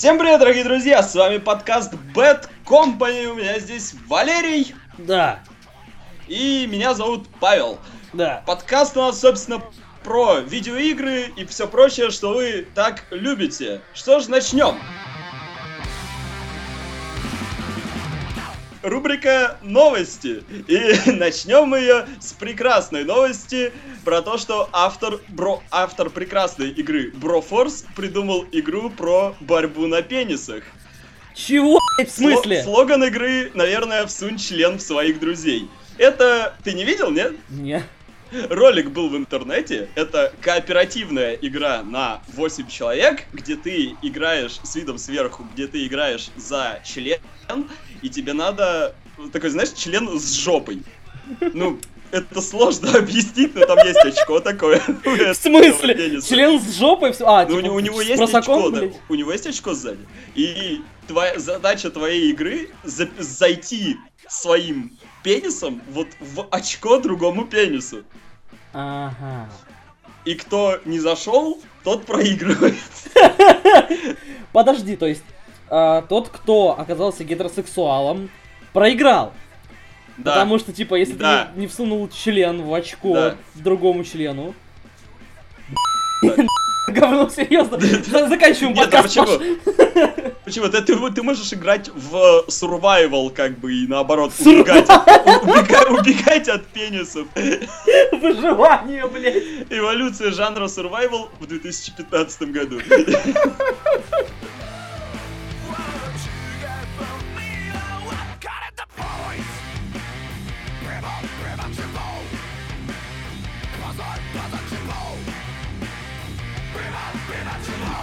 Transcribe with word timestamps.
Всем 0.00 0.18
привет, 0.18 0.40
дорогие 0.40 0.64
друзья! 0.64 1.02
С 1.02 1.14
вами 1.14 1.36
подкаст 1.36 1.92
Bad 2.14 2.48
Company. 2.64 3.26
У 3.26 3.34
меня 3.34 3.58
здесь 3.58 3.94
Валерий. 4.08 4.74
Да. 4.96 5.40
И 6.26 6.66
меня 6.66 6.94
зовут 6.94 7.28
Павел. 7.38 7.78
Да. 8.14 8.42
Подкаст 8.46 8.96
у 8.96 9.00
нас, 9.00 9.20
собственно, 9.20 9.62
про 10.02 10.38
видеоигры 10.38 11.30
и 11.36 11.44
все 11.44 11.68
прочее, 11.68 12.08
что 12.08 12.32
вы 12.32 12.66
так 12.74 13.04
любите. 13.10 13.82
Что 13.92 14.20
ж, 14.20 14.28
начнем. 14.28 14.78
Рубрика 18.82 19.58
новости. 19.62 20.42
И 20.66 21.10
начнем 21.10 21.68
мы 21.68 21.80
ее 21.80 22.06
с 22.20 22.32
прекрасной 22.32 23.04
новости 23.04 23.72
про 24.04 24.22
то, 24.22 24.38
что 24.38 24.68
автор, 24.72 25.20
бро, 25.28 25.62
автор 25.70 26.08
прекрасной 26.08 26.70
игры 26.70 27.10
Broforce 27.10 27.84
придумал 27.94 28.46
игру 28.52 28.90
про 28.90 29.34
борьбу 29.40 29.86
на 29.86 30.02
пенисах. 30.02 30.64
Чего? 31.34 31.78
В 31.98 32.10
смысле? 32.10 32.62
Слоган 32.62 33.04
игры, 33.04 33.50
наверное, 33.54 34.06
всунь 34.06 34.38
член 34.38 34.78
в 34.78 34.82
своих 34.82 35.20
друзей. 35.20 35.68
Это 35.98 36.54
ты 36.64 36.72
не 36.72 36.84
видел, 36.84 37.10
нет? 37.10 37.34
Не. 37.50 37.84
Ролик 38.48 38.90
был 38.90 39.08
в 39.08 39.16
интернете. 39.16 39.88
Это 39.96 40.32
кооперативная 40.40 41.34
игра 41.34 41.82
на 41.82 42.22
8 42.28 42.68
человек, 42.68 43.24
где 43.32 43.56
ты 43.56 43.96
играешь 44.02 44.60
с 44.62 44.76
видом 44.76 44.98
сверху, 44.98 45.46
где 45.52 45.66
ты 45.66 45.86
играешь 45.86 46.30
за 46.36 46.80
член, 46.84 47.18
и 48.02 48.08
тебе 48.08 48.32
надо 48.32 48.94
такой, 49.32 49.50
знаешь, 49.50 49.72
член 49.72 50.18
с 50.18 50.34
жопой. 50.34 50.82
Ну, 51.40 51.78
это 52.10 52.40
сложно 52.40 52.92
объяснить, 52.98 53.54
но 53.54 53.66
там 53.66 53.78
есть 53.86 54.04
очко 54.04 54.40
такое. 54.40 54.80
В 55.04 55.34
смысле? 55.34 56.20
Член 56.20 56.60
с 56.60 56.78
жопой? 56.78 57.14
А, 57.20 57.46
ну, 57.46 57.60
типа, 57.60 57.72
у, 57.72 57.80
него 57.80 58.00
есть 58.00 58.20
очко, 58.22 58.70
да. 58.70 58.82
У 59.08 59.14
него 59.14 59.32
есть 59.32 59.46
очко 59.46 59.74
сзади. 59.74 60.06
И 60.34 60.82
твоя 61.06 61.38
задача 61.38 61.90
твоей 61.90 62.30
игры 62.30 62.70
зайти 62.84 63.96
своим 64.28 64.96
пенисом 65.22 65.82
вот 65.90 66.08
в 66.20 66.46
очко 66.50 66.98
другому 66.98 67.44
пенису. 67.44 68.04
Ага. 68.72 69.50
И 70.24 70.34
кто 70.34 70.78
не 70.84 71.00
зашел, 71.00 71.60
тот 71.82 72.04
проигрывает. 72.04 72.76
Подожди, 74.52 74.96
то 74.96 75.06
есть 75.06 75.22
э, 75.70 76.02
тот, 76.08 76.28
кто 76.28 76.78
оказался 76.78 77.24
гетеросексуалом, 77.24 78.30
проиграл. 78.72 79.32
Да. 80.18 80.32
Потому 80.32 80.58
что, 80.58 80.72
типа, 80.72 80.96
если 80.96 81.14
да. 81.14 81.50
ты 81.54 81.60
не 81.60 81.66
всунул 81.66 82.08
член 82.08 82.62
в 82.62 82.74
очко 82.74 83.14
да. 83.14 83.36
другому 83.54 84.04
члену. 84.04 84.54
Да. 86.22 86.34
Говно, 86.88 87.28
серьезно. 87.28 87.78
Заканчиваем 88.28 88.74
подкаст. 88.74 89.16
Нет, 89.16 89.26
почему? 89.28 90.30
Почему? 90.44 90.68
Ты, 90.68 90.82
ты, 90.82 91.10
ты 91.12 91.22
можешь 91.22 91.52
играть 91.52 91.88
в 91.94 92.44
survival, 92.48 93.30
как 93.30 93.58
бы, 93.58 93.72
и 93.72 93.86
наоборот, 93.86 94.32
убегать, 94.40 94.88
убегать, 95.42 95.90
убегать 95.90 96.48
от 96.48 96.66
пенисов. 96.66 97.28
Выживание, 98.12 99.06
блядь. 99.06 99.70
Эволюция 99.70 100.32
жанра 100.32 100.64
survival 100.64 101.28
в 101.38 101.46
2015 101.46 102.42
году. 102.50 102.80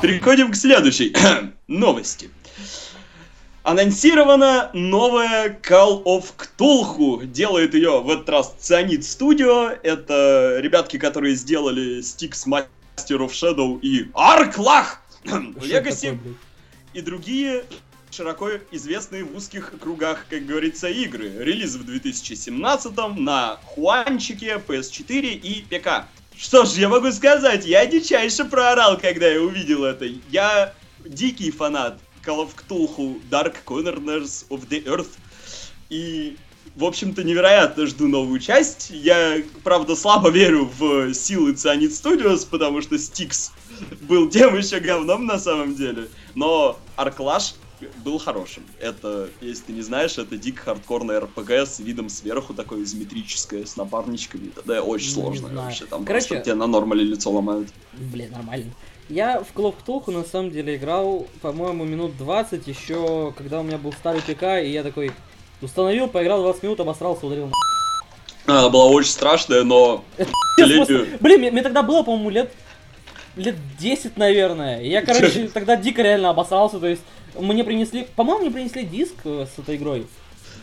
Переходим 0.01 0.51
к 0.51 0.55
следующей 0.55 1.13
новости. 1.67 2.29
Анонсирована 3.63 4.69
новая 4.73 5.59
Call 5.61 6.03
of 6.03 6.25
Cthulhu. 6.37 7.25
Делает 7.25 7.73
ее 7.73 8.01
в 8.01 8.09
этот 8.09 8.29
раз 8.29 8.55
Cyanid 8.59 8.99
Studio. 8.99 9.77
Это 9.81 10.59
ребятки, 10.59 10.97
которые 10.97 11.35
сделали 11.35 11.99
Styx 12.01 12.45
Master 12.45 13.17
of 13.17 13.31
Shadow 13.31 13.79
и 13.81 14.03
Arklach 14.13 14.99
Legacy. 15.25 16.17
И 16.93 17.01
другие 17.01 17.63
широко 18.11 18.51
известные 18.71 19.23
в 19.23 19.35
узких 19.35 19.73
кругах, 19.79 20.27
как 20.29 20.45
говорится, 20.45 20.87
игры. 20.87 21.29
Релиз 21.39 21.75
в 21.75 21.83
2017 21.83 22.95
на 23.17 23.57
Хуанчике, 23.65 24.61
PS4 24.65 25.21
и 25.33 25.63
ПК. 25.63 26.05
Что 26.39 26.65
ж, 26.65 26.73
я 26.73 26.87
могу 26.87 27.11
сказать, 27.11 27.65
я 27.65 27.83
дичайше 27.87 28.45
проорал, 28.45 28.97
когда 28.99 29.27
я 29.27 29.41
увидел 29.41 29.83
это. 29.83 30.05
Я 30.29 30.71
дикий 31.03 31.49
фанат 31.49 31.99
Call 32.23 32.47
of 32.47 32.51
Cthulhu 32.55 33.19
Dark 33.31 33.55
Corners 33.65 34.45
of 34.49 34.69
the 34.69 34.83
Earth. 34.85 35.17
И, 35.89 36.37
в 36.75 36.85
общем-то, 36.85 37.23
невероятно 37.23 37.87
жду 37.87 38.07
новую 38.07 38.39
часть. 38.39 38.91
Я, 38.91 39.41
правда, 39.63 39.95
слабо 39.95 40.29
верю 40.29 40.69
в 40.77 41.11
силы 41.15 41.53
Cyanid 41.53 41.89
Studios, 41.89 42.47
потому 42.47 42.83
что 42.83 42.99
Стикс 42.99 43.51
был 44.01 44.29
тем 44.29 44.55
еще 44.55 44.79
говном 44.79 45.25
на 45.25 45.39
самом 45.39 45.73
деле. 45.73 46.07
Но 46.35 46.77
Арклаш 46.97 47.55
был 48.03 48.19
хорошим. 48.19 48.63
Это, 48.79 49.29
если 49.41 49.65
ты 49.65 49.73
не 49.73 49.81
знаешь, 49.81 50.17
это 50.17 50.37
дико 50.37 50.63
хардкорная 50.63 51.19
РПГ 51.21 51.51
с 51.51 51.79
видом 51.79 52.09
сверху, 52.09 52.53
такое 52.53 52.83
изометрическое, 52.83 53.65
с 53.65 53.75
напарничками. 53.77 54.51
Да, 54.65 54.81
очень 54.81 55.15
ну, 55.15 55.21
сложно 55.21 55.49
вообще. 55.49 55.85
Там 55.85 56.05
Короче, 56.05 56.27
просто 56.27 56.45
тебе 56.45 56.55
на 56.55 56.67
нормале 56.67 57.03
лицо 57.03 57.31
ломают. 57.31 57.69
Блин, 57.93 58.31
нормально. 58.31 58.71
Я 59.09 59.41
в 59.41 59.57
Cthulhu 59.57 60.11
на 60.11 60.23
самом 60.23 60.51
деле 60.51 60.75
играл, 60.75 61.27
по-моему, 61.41 61.85
минут 61.85 62.17
20 62.17 62.67
еще, 62.67 63.33
когда 63.37 63.61
у 63.61 63.63
меня 63.63 63.77
был 63.77 63.93
старый 63.93 64.21
ПК, 64.21 64.61
и 64.61 64.69
я 64.69 64.83
такой 64.83 65.11
установил, 65.61 66.07
поиграл 66.07 66.41
20 66.41 66.63
минут, 66.63 66.79
обосрался, 66.79 67.25
ударил 67.25 67.47
на... 67.47 67.53
Она 68.45 68.69
была 68.69 68.85
очень 68.85 69.11
страшная, 69.11 69.63
но... 69.63 70.03
Блин, 70.57 71.39
мне, 71.39 71.51
мне 71.51 71.63
тогда 71.63 71.83
было, 71.83 72.03
по-моему, 72.03 72.29
лет 72.29 72.51
лет 73.37 73.55
10, 73.79 74.17
наверное. 74.17 74.81
Я, 74.81 75.01
короче, 75.03 75.47
тогда 75.53 75.75
дико 75.75 76.01
реально 76.01 76.29
обосрался, 76.29 76.79
то 76.79 76.87
есть 76.87 77.03
мне 77.35 77.63
принесли, 77.63 78.07
по-моему, 78.15 78.41
мне 78.41 78.51
принесли 78.51 78.83
диск 78.83 79.15
э, 79.25 79.45
с 79.53 79.59
этой 79.59 79.75
игрой. 79.75 80.07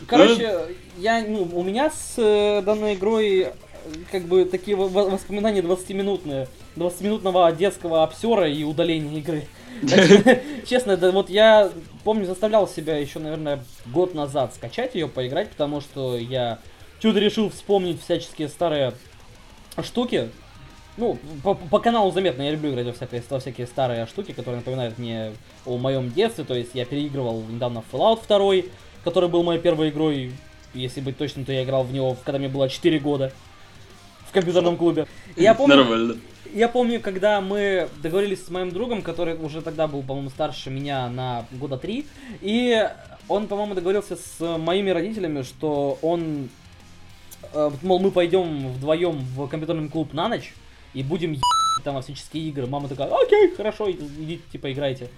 Короче, 0.07 0.75
я, 0.97 1.23
ну, 1.27 1.49
у 1.53 1.63
меня 1.63 1.89
с 1.89 2.15
э, 2.17 2.61
данной 2.61 2.95
игрой 2.95 3.39
э, 3.39 3.51
как 4.11 4.23
бы 4.23 4.45
такие 4.45 4.75
воспоминания 4.75 5.61
20-минутные. 5.61 6.47
20-минутного 6.75 7.51
детского 7.53 8.03
обсера 8.03 8.49
и 8.49 8.63
удаления 8.63 9.19
игры. 9.19 9.47
Честно, 10.65 10.97
да, 10.97 11.11
вот 11.11 11.29
я 11.29 11.71
помню, 12.03 12.25
заставлял 12.25 12.67
себя 12.67 12.97
еще, 12.97 13.19
наверное, 13.19 13.63
год 13.87 14.13
назад 14.13 14.53
скачать 14.53 14.95
ее, 14.95 15.07
поиграть, 15.07 15.49
потому 15.49 15.81
что 15.81 16.17
я 16.17 16.59
чудо 16.99 17.19
решил 17.19 17.49
вспомнить 17.49 18.01
всяческие 18.01 18.49
старые 18.49 18.93
штуки, 19.83 20.29
ну, 20.97 21.17
по, 21.43 21.53
по 21.55 21.79
каналу 21.79 22.11
заметно, 22.11 22.41
я 22.41 22.51
люблю 22.51 22.71
играть 22.71 22.87
во 22.87 22.93
всякие, 22.93 23.23
во 23.29 23.39
всякие 23.39 23.67
старые 23.67 24.05
штуки, 24.05 24.31
которые 24.31 24.57
напоминают 24.57 24.97
мне 24.97 25.33
о 25.65 25.77
моем 25.77 26.11
детстве. 26.11 26.43
То 26.43 26.53
есть 26.53 26.71
я 26.73 26.85
переигрывал 26.85 27.43
недавно 27.49 27.83
Fallout 27.91 28.21
2, 28.27 28.69
который 29.03 29.29
был 29.29 29.43
моей 29.43 29.59
первой 29.59 29.89
игрой. 29.89 30.31
Если 30.73 31.01
быть 31.01 31.17
точным, 31.17 31.45
то 31.45 31.51
я 31.51 31.63
играл 31.63 31.83
в 31.83 31.93
него, 31.93 32.17
когда 32.23 32.37
мне 32.37 32.49
было 32.49 32.69
4 32.69 32.99
года 32.99 33.31
в 34.27 34.31
компьютерном 34.33 34.77
клубе. 34.77 35.07
И 35.35 35.43
я 35.43 35.53
помню, 35.53 35.77
Нормально. 35.77 36.17
Я 36.53 36.69
помню, 36.69 37.01
когда 37.01 37.41
мы 37.41 37.89
договорились 38.01 38.45
с 38.45 38.49
моим 38.49 38.71
другом, 38.71 39.01
который 39.01 39.35
уже 39.35 39.61
тогда 39.61 39.87
был, 39.87 40.01
по-моему, 40.03 40.29
старше 40.29 40.69
меня 40.69 41.09
на 41.09 41.45
года 41.51 41.77
три, 41.77 42.05
и 42.39 42.87
он, 43.27 43.47
по-моему, 43.47 43.73
договорился 43.73 44.15
с 44.15 44.57
моими 44.57 44.91
родителями, 44.91 45.41
что 45.41 45.97
он, 46.01 46.49
э, 47.51 47.71
мол, 47.81 47.99
мы 47.99 48.09
пойдем 48.09 48.69
вдвоем 48.69 49.17
в 49.35 49.47
компьютерный 49.47 49.89
клуб 49.89 50.13
на 50.13 50.29
ночь, 50.29 50.53
и 50.95 51.03
будем 51.03 51.33
ебать 51.33 51.43
там 51.83 51.95
во 51.95 52.01
всяческие 52.01 52.49
игры. 52.49 52.65
Мама 52.65 52.87
такая, 52.87 53.07
окей, 53.07 53.53
хорошо, 53.55 53.91
идите, 53.91 54.41
типа, 54.51 54.71
играйте. 54.71 55.09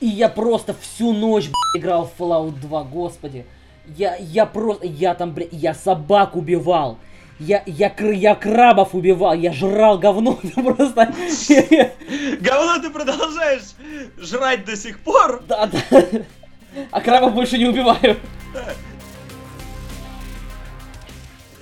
И 0.00 0.06
я 0.06 0.28
просто 0.28 0.74
всю 0.74 1.12
ночь, 1.12 1.46
блядь, 1.46 1.82
играл 1.82 2.06
в 2.06 2.20
Fallout 2.20 2.60
2, 2.60 2.84
господи. 2.84 3.44
Я, 3.96 4.16
я 4.16 4.46
просто, 4.46 4.86
я 4.86 5.14
там, 5.14 5.32
блядь, 5.32 5.52
я 5.52 5.74
собак 5.74 6.36
убивал. 6.36 6.98
Я, 7.40 7.64
я, 7.66 7.92
я 7.98 8.34
крабов 8.36 8.94
убивал, 8.94 9.34
я 9.34 9.52
жрал 9.52 9.98
говно, 9.98 10.38
просто... 10.54 11.12
Говно 12.40 12.78
ты 12.80 12.90
продолжаешь 12.90 13.74
жрать 14.18 14.64
до 14.64 14.76
сих 14.76 15.00
пор? 15.00 15.42
Да, 15.48 15.66
да. 15.66 16.02
А 16.90 17.00
крабов 17.00 17.34
больше 17.34 17.58
не 17.58 17.66
убиваю. 17.66 18.16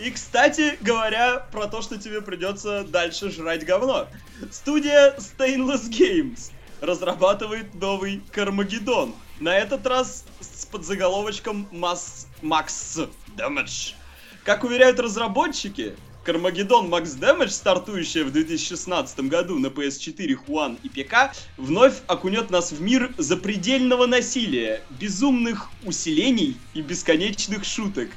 И, 0.02 0.10
кстати 0.10 0.78
говоря, 0.81 1.46
про 1.52 1.69
то, 1.69 1.81
что 1.81 1.96
тебе 1.96 2.20
придется 2.22 2.82
дальше 2.82 3.31
жрать 3.31 3.64
говно. 3.64 4.08
Студия 4.50 5.14
Stainless 5.16 5.88
Games 5.88 6.50
разрабатывает 6.81 7.72
новый 7.76 8.20
Кармагеддон. 8.32 9.14
На 9.38 9.56
этот 9.56 9.87
раз 9.87 10.25
с 10.40 10.66
подзаголовочком 10.66 11.69
Mass 11.70 12.26
Max 12.43 13.08
Damage. 13.37 13.94
Как 14.43 14.64
уверяют 14.64 14.99
разработчики, 14.99 15.94
Кармагеддон 16.24 16.86
Max 16.86 17.19
Damage, 17.19 17.48
стартующая 17.48 18.24
в 18.24 18.30
2016 18.30 19.20
году 19.22 19.58
на 19.58 19.66
PS4, 19.66 20.38
One 20.46 20.78
и 20.84 20.88
ПК, 20.88 21.34
вновь 21.56 21.94
окунет 22.06 22.50
нас 22.50 22.70
в 22.70 22.80
мир 22.80 23.12
запредельного 23.19 24.06
насилия, 24.06 24.82
безумных 25.00 25.69
усилений 25.84 26.56
и 26.74 26.80
бесконечных 26.80 27.64
шуток. 27.64 28.08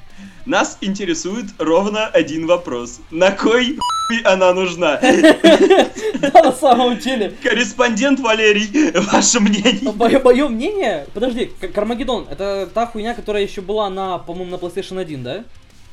Нас 0.46 0.78
интересует 0.82 1.46
ровно 1.58 2.06
один 2.06 2.46
вопрос. 2.46 3.00
На 3.10 3.32
кой 3.32 3.80
хуй 4.08 4.22
она 4.22 4.54
нужна? 4.54 5.00
Да, 5.02 6.44
на 6.44 6.52
самом 6.52 7.00
деле. 7.00 7.34
Корреспондент 7.42 8.20
Валерий, 8.20 8.92
ваше 9.12 9.40
мнение? 9.40 9.92
Мое, 9.94 10.20
мое 10.20 10.48
мнение... 10.48 11.08
Подожди, 11.14 11.52
Кармагеддон, 11.74 12.28
это 12.30 12.70
та 12.72 12.86
хуйня, 12.86 13.16
которая 13.16 13.44
еще 13.44 13.62
была 13.62 13.90
на, 13.90 14.20
по-моему, 14.20 14.52
на 14.52 14.56
PlayStation 14.56 15.00
1, 15.00 15.24
да? 15.24 15.44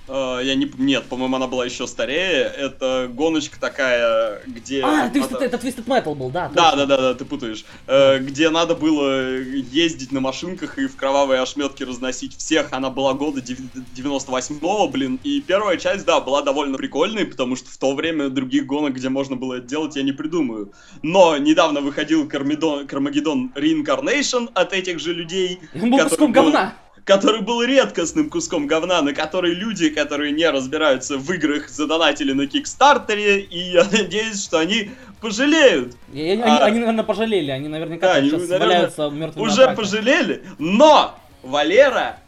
Э, 0.08 0.40
Я 0.42 0.54
не... 0.54 0.70
Нет, 0.78 1.04
по-моему, 1.04 1.36
она 1.36 1.46
была 1.46 1.64
еще 1.64 1.86
старее. 1.86 2.42
Это 2.44 3.08
гоночка 3.12 3.58
такая, 3.60 4.40
где... 4.46 4.82
А, 4.82 5.08
Twisted- 5.08 5.32
надо- 5.32 5.44
это 5.44 5.56
Twisted 5.56 5.84
Metal 5.86 6.14
был, 6.14 6.30
да. 6.30 6.50
Да, 6.54 6.74
да, 6.76 6.86
да, 6.86 6.96
да, 6.96 7.14
ты 7.14 7.24
путаешь. 7.24 7.64
Э, 7.86 8.18
где 8.18 8.50
надо 8.50 8.74
было 8.74 9.38
ездить 9.38 10.12
на 10.12 10.20
машинках 10.20 10.78
и 10.78 10.86
в 10.86 10.96
кровавые 10.96 11.40
ошметки 11.40 11.82
разносить 11.84 12.36
всех. 12.36 12.68
Она 12.72 12.90
была 12.90 13.14
года 13.14 13.40
дев- 13.40 13.58
98-го, 13.96 14.88
блин. 14.88 15.20
И 15.22 15.40
первая 15.40 15.76
часть, 15.76 16.04
да, 16.04 16.20
была 16.20 16.42
довольно 16.42 16.76
прикольной, 16.78 17.24
потому 17.24 17.56
что 17.56 17.70
в 17.70 17.76
то 17.78 17.94
время 17.94 18.28
других 18.28 18.66
гонок, 18.66 18.94
где 18.94 19.08
можно 19.08 19.36
было 19.36 19.54
это 19.54 19.66
делать, 19.66 19.96
я 19.96 20.02
не 20.02 20.12
придумаю. 20.12 20.72
Но 21.02 21.36
недавно 21.38 21.80
выходил 21.80 22.28
Кармагеддон 22.28 23.52
Reincarnation 23.54 24.48
от 24.54 24.72
этих 24.72 24.98
же 24.98 25.12
людей. 25.12 25.60
Он 25.80 25.90
был 25.90 25.98
куском 26.00 26.32
был- 26.32 26.42
говна. 26.44 26.74
Который 27.04 27.40
был 27.40 27.62
редкостным 27.62 28.30
куском 28.30 28.66
говна, 28.66 29.02
на 29.02 29.12
который 29.12 29.54
люди, 29.54 29.90
которые 29.90 30.32
не 30.32 30.48
разбираются 30.48 31.18
в 31.18 31.30
играх, 31.32 31.68
задонатили 31.68 32.32
на 32.32 32.46
Кикстартере, 32.46 33.40
и 33.40 33.58
я 33.72 33.84
надеюсь, 33.90 34.42
что 34.42 34.58
они 34.58 34.90
пожалеют. 35.20 35.96
И 36.12 36.20
они, 36.22 36.42
А- 36.42 36.64
они, 36.64 36.78
наверное, 36.78 37.04
пожалели, 37.04 37.50
они 37.50 37.68
наверняка 37.68 38.08
Да, 38.08 38.14
они, 38.14 38.30
сейчас 38.30 38.42
наверное, 38.42 38.66
валяются 38.66 39.10
мертвыми 39.10 39.46
Уже 39.46 39.68
пожалели, 39.74 40.42
но, 40.58 41.18
Валера, 41.42 42.18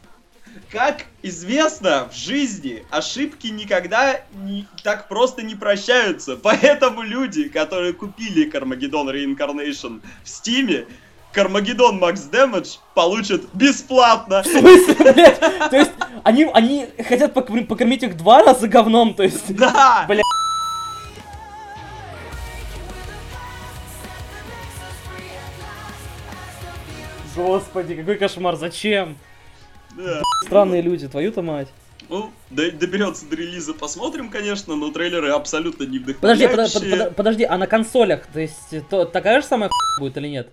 как 0.71 1.05
известно, 1.21 2.09
в 2.11 2.15
жизни 2.15 2.83
ошибки 2.89 3.47
никогда 3.47 4.21
не, 4.33 4.65
так 4.83 5.07
просто 5.07 5.41
не 5.41 5.55
прощаются. 5.55 6.37
Поэтому 6.37 7.01
люди, 7.01 7.49
которые 7.49 7.93
купили 7.93 8.49
Кармагеддон 8.49 9.09
Reincarnation 9.09 10.01
в 10.23 10.29
Стиме, 10.29 10.85
Кармагеддон 11.35 11.99
Макс 11.99 12.29
Damage 12.31 12.79
получат 12.93 13.41
бесплатно. 13.53 14.41
В 14.41 14.47
смысле, 14.47 15.13
блядь? 15.13 15.39
То 15.69 15.75
есть, 15.75 15.91
они, 16.23 16.45
они 16.53 16.87
хотят 17.07 17.33
покормить 17.33 18.03
их 18.03 18.15
два 18.15 18.41
раза 18.41 18.69
говном, 18.69 19.13
то 19.13 19.23
есть... 19.23 19.53
Да! 19.53 20.05
Бля. 20.07 20.21
Господи, 27.35 27.95
какой 27.95 28.15
кошмар, 28.15 28.55
зачем? 28.55 29.17
Да. 29.97 30.21
Странные 30.43 30.81
люди, 30.81 31.07
твою-то 31.07 31.41
мать. 31.41 31.67
Ну, 32.07 32.31
до- 32.49 32.71
доберется 32.71 33.25
до 33.27 33.35
релиза, 33.35 33.73
посмотрим, 33.73 34.29
конечно, 34.29 34.75
но 34.75 34.91
трейлеры 34.91 35.31
абсолютно 35.31 35.83
не 35.85 35.99
Подожди, 35.99 36.45
под- 36.47 36.53
вдохновляющие. 36.53 36.97
под- 36.97 37.07
под- 37.09 37.15
подожди, 37.15 37.43
а 37.43 37.57
на 37.57 37.67
консолях, 37.67 38.27
то 38.31 38.39
есть, 38.39 38.87
то, 38.89 39.05
такая 39.05 39.41
же 39.41 39.47
самая 39.47 39.69
хуйня 39.69 39.99
будет 39.99 40.17
или 40.17 40.27
нет? 40.27 40.49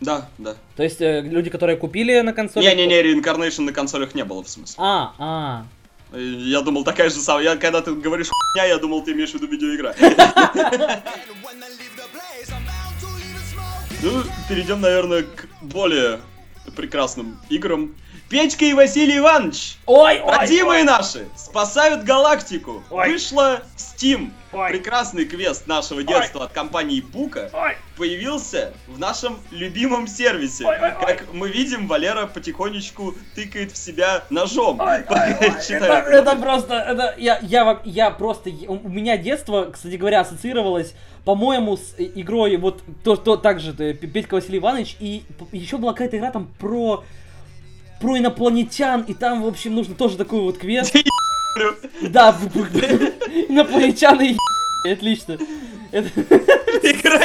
Да, 0.00 0.28
да. 0.38 0.56
То 0.76 0.82
есть, 0.82 1.00
э, 1.00 1.20
люди, 1.20 1.50
которые 1.50 1.76
купили 1.76 2.20
на 2.20 2.32
консолях... 2.32 2.74
Не-не-не, 2.74 3.02
Reincarnation 3.02 3.62
на 3.62 3.72
консолях 3.72 4.14
не 4.14 4.24
было, 4.24 4.42
в 4.42 4.48
смысле. 4.48 4.76
А, 4.78 5.12
а. 5.18 5.64
Я 6.12 6.62
думал, 6.62 6.84
такая 6.84 7.10
же 7.10 7.16
самая. 7.16 7.44
Я, 7.44 7.56
когда 7.56 7.82
ты 7.82 7.94
говоришь 7.94 8.28
хуйня, 8.28 8.66
я 8.66 8.78
думал, 8.78 9.02
ты 9.02 9.12
имеешь 9.12 9.30
в 9.30 9.34
виду 9.34 9.46
видеоигра. 9.46 9.94
Ну, 14.02 14.22
перейдем, 14.48 14.80
наверное, 14.80 15.24
к 15.24 15.46
более 15.60 16.20
прекрасным 16.74 17.38
играм. 17.50 17.94
Петька 18.30 18.64
и 18.64 18.72
Василий 18.72 19.18
Иванович, 19.18 19.76
Ой, 19.86 20.20
ой, 20.20 20.36
родимые 20.38 20.84
наши, 20.84 21.26
спасают 21.36 22.04
галактику. 22.04 22.82
Ой. 22.88 23.10
Вышла 23.10 23.62
Steam. 23.76 24.30
Ой. 24.52 24.70
Прекрасный 24.70 25.26
квест 25.26 25.68
нашего 25.68 26.02
детства 26.02 26.44
от 26.44 26.52
компании 26.52 27.00
Бука 27.00 27.50
ой. 27.52 27.76
появился 27.96 28.72
в 28.88 28.98
нашем 28.98 29.38
любимом 29.52 30.08
сервисе. 30.08 30.66
Ой, 30.66 30.76
ой, 30.76 30.92
ой. 31.00 31.06
Как 31.06 31.32
мы 31.32 31.48
видим, 31.48 31.86
Валера 31.86 32.26
потихонечку 32.26 33.14
тыкает 33.36 33.70
в 33.70 33.76
себя 33.76 34.24
ножом. 34.28 34.80
Ой, 34.80 35.04
ой, 35.08 35.36
ой, 35.40 35.48
это, 35.68 35.84
это 35.84 36.36
просто, 36.36 36.74
это, 36.74 37.14
я, 37.16 37.38
я, 37.42 37.80
я 37.84 38.10
просто, 38.10 38.50
у 38.66 38.88
меня 38.88 39.16
детство, 39.16 39.70
кстати 39.72 39.94
говоря, 39.94 40.20
ассоциировалось, 40.20 40.94
по-моему, 41.24 41.76
с 41.76 41.94
э, 41.96 42.10
игрой, 42.16 42.56
вот, 42.56 42.82
то, 43.04 43.14
то, 43.14 43.36
также, 43.36 43.72
Петька 43.72 44.34
Василий 44.34 44.58
Иванович, 44.58 44.96
и 44.98 45.22
еще 45.52 45.76
была 45.76 45.92
какая-то 45.92 46.18
игра 46.18 46.32
там 46.32 46.48
про, 46.58 47.04
про 48.00 48.18
инопланетян, 48.18 49.02
и 49.02 49.14
там, 49.14 49.42
в 49.42 49.46
общем, 49.46 49.76
нужно 49.76 49.94
тоже 49.94 50.16
такой 50.16 50.40
вот 50.40 50.58
квест. 50.58 50.92
Да, 52.02 52.36
инопланетяне, 53.48 54.36
отлично. 54.84 55.38
Игра 55.92 57.22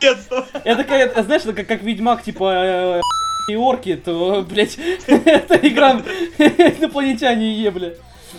детства. 0.00 0.46
это 0.64 0.82
какая-то, 0.84 1.22
знаешь, 1.24 1.42
это 1.42 1.52
как, 1.52 1.66
как 1.66 1.82
Ведьмак, 1.82 2.22
типа, 2.22 3.00
э, 3.00 3.00
и 3.48 3.56
орки, 3.56 3.96
то, 3.96 4.46
блядь, 4.48 4.78
это 5.06 5.54
игра 5.56 6.02
инопланетяне 6.38 7.56
и 7.56 7.68
бля. 7.70 7.94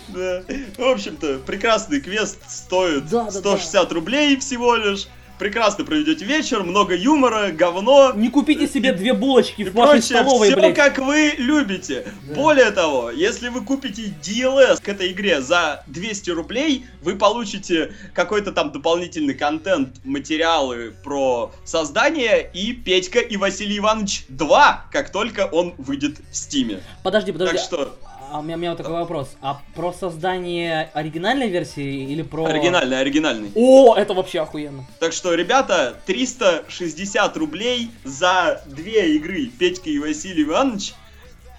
Да. 0.09 0.43
В 0.77 0.83
общем-то, 0.83 1.39
прекрасный 1.45 1.99
квест 1.99 2.37
стоит 2.49 3.09
Да, 3.09 3.25
да, 3.25 3.31
160 3.31 3.91
рублей 3.91 4.37
всего 4.37 4.75
лишь. 4.75 5.07
Прекрасно 5.39 5.85
проведете 5.85 6.25
вечер, 6.25 6.63
много 6.63 6.93
юмора, 6.93 7.51
говно. 7.53 8.11
Не 8.13 8.29
купите 8.29 8.67
себе 8.67 8.91
две 8.91 9.13
булочки 9.13 9.63
в 9.63 9.73
вашей 9.73 10.01
прочее, 10.01 10.01
столовой, 10.01 10.47
все 10.49 10.55
блядь. 10.57 10.75
как 10.75 10.97
вы 10.97 11.33
любите. 11.37 12.05
Да. 12.27 12.35
Более 12.35 12.71
того, 12.71 13.09
если 13.09 13.47
вы 13.47 13.61
купите 13.61 14.13
DLS 14.21 14.83
к 14.83 14.89
этой 14.89 15.13
игре 15.13 15.41
за 15.41 15.85
200 15.87 16.31
рублей, 16.31 16.85
вы 17.01 17.15
получите 17.15 17.93
какой-то 18.13 18.51
там 18.51 18.73
дополнительный 18.73 19.33
контент, 19.33 20.03
материалы 20.03 20.93
про 21.05 21.53
создание 21.63 22.49
и 22.53 22.73
Петька 22.73 23.19
и 23.19 23.37
Василий 23.37 23.77
Иванович 23.77 24.25
2, 24.27 24.87
как 24.91 25.09
только 25.09 25.45
он 25.45 25.73
выйдет 25.77 26.17
в 26.31 26.35
Стиме. 26.35 26.81
Подожди, 27.01 27.31
подожди. 27.31 27.55
Так 27.55 27.63
что, 27.63 27.97
А 28.31 28.39
у 28.39 28.41
меня, 28.43 28.55
у 28.55 28.59
меня 28.59 28.69
вот 28.71 28.77
такой 28.77 28.93
вопрос. 28.93 29.35
А 29.41 29.61
про 29.75 29.91
создание 29.91 30.89
оригинальной 30.93 31.49
версии 31.49 32.11
или 32.11 32.21
про... 32.21 32.45
оригинальный, 32.45 32.99
оригинальный. 32.99 33.51
О, 33.55 33.95
это 33.95 34.13
вообще 34.13 34.41
охуенно. 34.41 34.85
Так 34.99 35.13
что, 35.13 35.33
ребята, 35.33 35.95
360 36.05 37.37
рублей 37.37 37.89
за 38.03 38.61
две 38.67 39.15
игры 39.15 39.47
Петька 39.57 39.89
и 39.89 39.97
Василий 39.99 40.43
Иванович, 40.43 40.93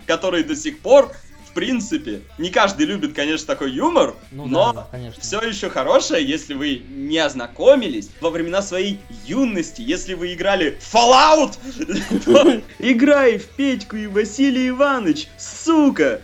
которые 0.07 0.45
до 0.45 0.55
сих 0.55 0.79
пор, 0.81 1.11
в 1.49 1.53
принципе, 1.53 2.21
не 2.39 2.51
каждый 2.51 2.87
любит, 2.87 3.15
конечно, 3.15 3.47
такой 3.49 3.73
юмор, 3.73 4.15
Ну 4.31 4.47
но 4.47 4.73
да, 4.73 4.87
конечно. 4.93 5.21
все 5.21 5.41
еще 5.41 5.69
хорошее, 5.71 6.25
если 6.25 6.55
вы 6.55 6.83
не 6.89 7.19
ознакомились 7.19 8.11
во 8.21 8.31
времена 8.31 8.63
своей 8.63 9.01
юности, 9.27 9.83
если 9.83 10.15
вы 10.15 10.35
играли 10.35 10.79
Fallout, 10.93 11.55
то 12.25 12.61
играй 12.79 13.39
в 13.39 13.47
Петьку 13.49 13.97
и 13.97 14.07
Василий 14.07 14.69
Иванович, 14.69 15.27
сука! 15.37 16.21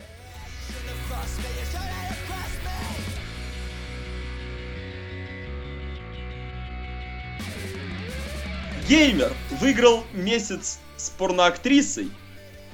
Геймер 8.89 9.33
выиграл 9.61 10.05
месяц 10.13 10.79
с 10.97 11.11
порноактрисой. 11.11 12.09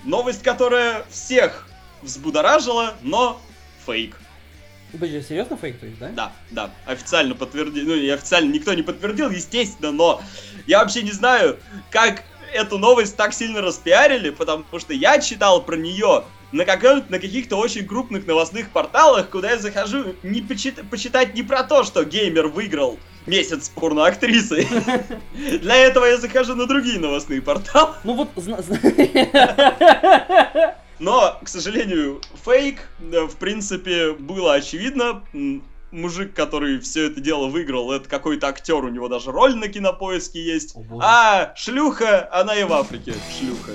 Новость, 0.05 0.43
которая 0.43 1.07
всех 1.11 1.67
взбудоражила, 2.03 2.95
но 3.01 3.41
фейк. 3.87 4.21
Подожди, 4.93 5.23
серьезно 5.23 5.57
фейк, 5.57 5.79
то 5.79 5.87
есть, 5.87 5.99
да? 5.99 6.09
Да, 6.09 6.33
да, 6.51 6.71
официально 6.85 7.35
подтвердил, 7.35 7.87
ну 7.87 7.95
и 7.95 8.11
официально 8.11 8.53
никто 8.53 8.75
не 8.75 8.83
подтвердил, 8.83 9.31
естественно, 9.31 9.91
но 9.91 10.21
я 10.67 10.81
вообще 10.81 11.03
не 11.03 11.13
знаю, 11.13 11.59
как 11.91 12.25
эту 12.53 12.77
новость 12.77 13.17
так 13.17 13.33
сильно 13.33 13.63
распиарили, 13.63 14.29
потому 14.29 14.67
что 14.79 14.93
я 14.93 15.19
читал 15.19 15.63
про 15.63 15.77
нее 15.77 16.25
на, 16.53 16.65
каком- 16.65 17.05
на 17.09 17.19
каких-то 17.19 17.57
очень 17.57 17.87
крупных 17.87 18.27
новостных 18.27 18.71
порталах, 18.71 19.31
куда 19.31 19.53
я 19.53 19.59
захожу 19.59 20.15
не 20.23 20.43
почит- 20.43 20.89
почитать 20.91 21.35
не 21.35 21.43
про 21.43 21.65
то, 21.65 21.83
что 21.83 22.05
геймер 22.05 22.49
выиграл 22.49 22.99
месяц 23.27 23.67
с 23.67 23.69
порноактрисой. 23.69 24.69
Для 25.35 25.77
этого 25.77 26.05
я 26.05 26.19
захожу 26.19 26.55
на 26.55 26.67
другие 26.67 26.99
новостные 26.99 27.41
порталы. 27.41 27.95
Ну 28.05 28.15
вот, 28.15 28.29
Но, 30.99 31.41
к 31.43 31.49
сожалению, 31.49 32.21
фейк, 32.45 32.89
в 33.01 33.37
принципе, 33.37 34.13
было 34.13 34.55
очевидно. 34.55 35.25
Мужик, 35.91 36.33
который 36.33 36.81
все 36.81 37.09
это 37.09 37.21
дело 37.21 37.49
выиграл, 37.49 37.93
это 37.93 38.09
какой-то 38.09 38.47
актер, 38.47 38.77
у 38.77 38.89
него 38.89 39.09
даже 39.09 39.31
роль 39.31 39.55
на 39.57 39.69
кинопоиске 39.69 40.43
есть. 40.43 40.75
О. 40.75 41.01
А 41.03 41.53
шлюха, 41.55 42.31
она 42.33 42.55
и 42.55 42.65
в 42.65 42.73
Африке 42.73 43.13
шлюха. 43.39 43.73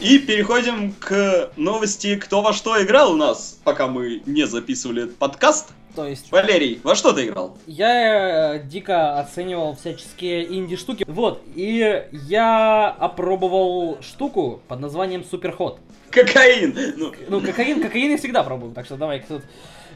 И 0.00 0.18
переходим 0.18 0.92
к 0.92 1.50
новости 1.56 2.16
«Кто 2.16 2.40
во 2.40 2.54
что 2.54 2.82
играл» 2.82 3.12
у 3.12 3.16
нас, 3.16 3.60
пока 3.64 3.86
мы 3.86 4.22
не 4.24 4.46
записывали 4.46 5.02
этот 5.04 5.16
подкаст. 5.16 5.72
То 5.94 6.06
есть, 6.06 6.32
Валерий, 6.32 6.80
во 6.82 6.94
что 6.94 7.12
ты 7.12 7.26
играл? 7.26 7.58
я 7.66 8.54
э, 8.54 8.62
дико 8.64 9.20
оценивал 9.20 9.76
всяческие 9.76 10.46
инди-штуки. 10.54 11.04
Вот, 11.06 11.42
и 11.54 12.04
я 12.12 12.88
опробовал 12.88 13.98
штуку 14.00 14.62
под 14.68 14.80
названием 14.80 15.22
Суперход. 15.22 15.78
Кокаин! 16.10 16.74
Ну, 16.96 17.12
Ну, 17.28 17.40
кокаин, 17.42 17.82
кокаин 17.82 18.12
я 18.12 18.16
всегда 18.16 18.42
пробую, 18.42 18.72
так 18.72 18.86
что 18.86 18.96
давай 18.96 19.20
тут... 19.20 19.42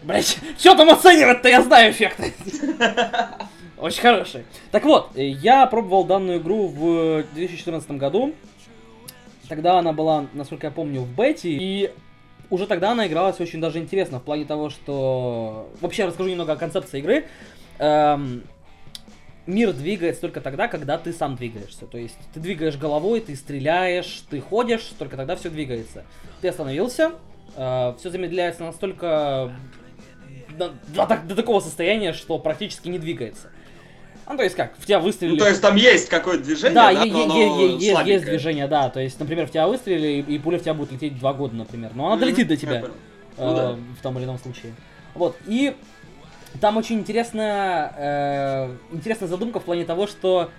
Блять, 0.02 0.36
что 0.58 0.74
там 0.74 0.90
оценивать-то, 0.90 1.48
я 1.48 1.62
знаю 1.62 1.92
эффекты. 1.92 2.34
Очень 3.78 4.02
хороший. 4.02 4.44
Так 4.70 4.84
вот, 4.84 5.12
э, 5.14 5.28
я 5.28 5.64
пробовал 5.66 6.04
данную 6.04 6.40
игру 6.40 6.68
в 6.68 7.24
2014 7.34 7.90
году. 7.92 8.34
Тогда 9.48 9.78
она 9.78 9.92
была, 9.92 10.26
насколько 10.32 10.66
я 10.66 10.70
помню, 10.70 11.00
в 11.00 11.14
бете, 11.14 11.50
и 11.50 11.92
уже 12.50 12.66
тогда 12.66 12.92
она 12.92 13.06
игралась 13.06 13.40
очень 13.40 13.60
даже 13.60 13.78
интересно, 13.78 14.20
в 14.20 14.22
плане 14.22 14.44
того, 14.44 14.70
что... 14.70 15.70
Вообще, 15.80 16.06
расскажу 16.06 16.30
немного 16.30 16.52
о 16.52 16.56
концепции 16.56 16.98
игры. 16.98 17.26
Эм, 17.78 18.44
Мир 19.46 19.74
двигается 19.74 20.22
только 20.22 20.40
тогда, 20.40 20.68
когда 20.68 20.96
ты 20.96 21.12
сам 21.12 21.36
двигаешься. 21.36 21.86
То 21.86 21.98
есть 21.98 22.16
ты 22.32 22.40
двигаешь 22.40 22.76
головой, 22.76 23.20
ты 23.20 23.36
стреляешь, 23.36 24.24
ты 24.30 24.40
ходишь, 24.40 24.92
только 24.98 25.16
тогда 25.18 25.36
все 25.36 25.50
двигается. 25.50 26.04
Ты 26.40 26.48
остановился, 26.48 27.12
все 27.54 28.10
замедляется 28.10 28.64
настолько 28.64 29.54
до, 30.56 30.72
до 30.94 31.20
до 31.28 31.34
такого 31.34 31.60
состояния, 31.60 32.14
что 32.14 32.38
практически 32.38 32.88
не 32.88 32.98
двигается. 32.98 33.50
Ну, 34.28 34.36
то 34.36 34.42
есть 34.42 34.56
как, 34.56 34.72
в 34.78 34.86
тебя 34.86 35.00
выстрелили... 35.00 35.34
ну, 35.34 35.38
то 35.38 35.48
есть 35.48 35.60
там 35.60 35.76
есть 35.76 36.08
какое-то 36.08 36.44
движение, 36.44 36.74
Да, 36.74 36.92
да, 36.92 37.04
но 37.04 37.24
оно 37.24 37.66
есть, 37.76 38.06
есть 38.06 38.24
движение, 38.24 38.66
да. 38.66 38.88
То 38.88 39.00
есть, 39.00 39.20
например, 39.20 39.46
в 39.46 39.50
тебя 39.50 39.68
выстрелили, 39.68 40.24
и, 40.26 40.38
пуля 40.38 40.58
в 40.58 40.62
тебя 40.62 40.74
будет 40.74 40.92
лететь 40.92 41.18
два 41.18 41.34
года, 41.34 41.54
например. 41.54 41.90
Но 41.94 42.06
она 42.06 42.16
долетит 42.16 42.48
до 42.48 42.56
тебя. 42.56 42.80
э, 42.80 42.88
Ну 43.36 43.54
да. 43.54 43.76
в 43.98 44.02
том 44.02 44.16
или 44.18 44.24
ином 44.24 44.38
случае. 44.38 44.74
Вот, 45.14 45.36
и 45.46 45.76
там 46.60 46.76
очень 46.76 46.96
интересная, 47.00 47.92
э, 47.96 48.76
интересная 48.92 49.28
задумка 49.28 49.60
в 49.60 49.64
плане 49.64 49.84
того, 49.84 50.06
что, 50.06 50.50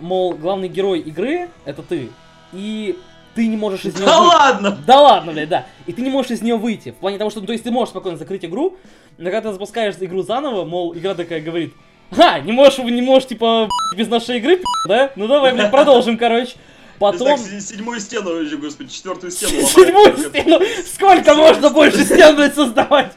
мол, 0.00 0.34
главный 0.34 0.68
герой 0.68 1.00
игры— 1.00 1.48
это 1.64 1.82
ты, 1.82 2.10
и 2.52 2.96
ты 3.34 3.46
не 3.46 3.56
можешь 3.56 3.84
из 3.84 3.94
нее 3.94 4.06
Да 4.06 4.18
ладно! 4.20 4.78
Да 4.86 5.00
ладно, 5.00 5.32
блядь, 5.32 5.48
да. 5.48 5.66
И 5.86 5.92
ты 5.92 6.02
не 6.02 6.10
можешь 6.10 6.30
из 6.32 6.42
нее 6.42 6.56
выйти. 6.56 6.90
В 6.90 6.96
плане 6.96 7.18
того, 7.18 7.30
что, 7.30 7.40
ну, 7.40 7.46
то 7.46 7.52
есть 7.52 7.64
ты 7.64 7.70
можешь 7.70 7.90
спокойно 7.90 8.18
закрыть 8.18 8.44
игру, 8.44 8.76
но 9.18 9.30
когда 9.30 9.48
ты 9.48 9.52
запускаешь 9.52 9.94
игру 10.00 10.22
заново, 10.22 10.64
мол, 10.64 10.94
игра 10.94 11.14
такая 11.14 11.40
говорит, 11.40 11.74
Ха, 12.10 12.40
не 12.40 12.52
можешь, 12.52 12.78
не 12.78 13.02
можешь, 13.02 13.28
типа, 13.28 13.68
без 13.96 14.08
нашей 14.08 14.38
игры, 14.38 14.60
да? 14.88 15.10
Ну 15.16 15.26
давай, 15.28 15.52
блядь, 15.54 15.70
продолжим, 15.70 16.18
короче. 16.18 16.54
Потом... 16.98 17.28
Так, 17.28 17.38
седьмую 17.38 17.98
стену, 17.98 18.30
господи, 18.58 18.90
четвертую 18.92 19.30
стену 19.30 19.52
ломает. 19.56 19.68
Седьмую 19.70 20.16
стену! 20.18 20.60
Сколько 20.94 21.34
можно 21.34 21.70
больше 21.70 22.04
стен, 22.04 22.36
блядь, 22.36 22.54
создавать? 22.54 23.12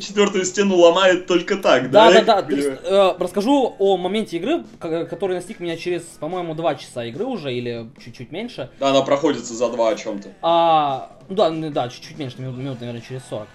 Четвертую 0.00 0.44
стену 0.44 0.76
ломает 0.76 1.26
только 1.26 1.56
так, 1.56 1.90
Да, 1.90 2.12
да? 2.12 2.20
да, 2.22 2.24
да. 2.36 2.42
То 2.42 2.54
есть, 2.54 2.68
э, 2.84 3.14
расскажу 3.18 3.74
о 3.80 3.96
моменте 3.96 4.36
игры, 4.36 4.62
ко- 4.78 5.04
который 5.06 5.34
настиг 5.34 5.58
меня 5.58 5.76
через, 5.76 6.02
по-моему, 6.02 6.54
два 6.54 6.76
часа 6.76 7.04
игры 7.06 7.24
уже, 7.24 7.52
или 7.52 7.90
чуть-чуть 8.02 8.30
меньше. 8.30 8.70
Да, 8.78 8.90
она 8.90 9.02
проходится 9.02 9.52
за 9.52 9.68
два 9.70 9.88
о 9.88 9.96
чем-то. 9.96 10.28
А, 10.42 11.10
ну 11.28 11.34
да, 11.34 11.50
да, 11.50 11.88
чуть-чуть 11.88 12.16
меньше, 12.16 12.40
минут, 12.40 12.56
минут, 12.56 12.78
наверное, 12.80 13.02
через 13.06 13.22
40. 13.28 13.48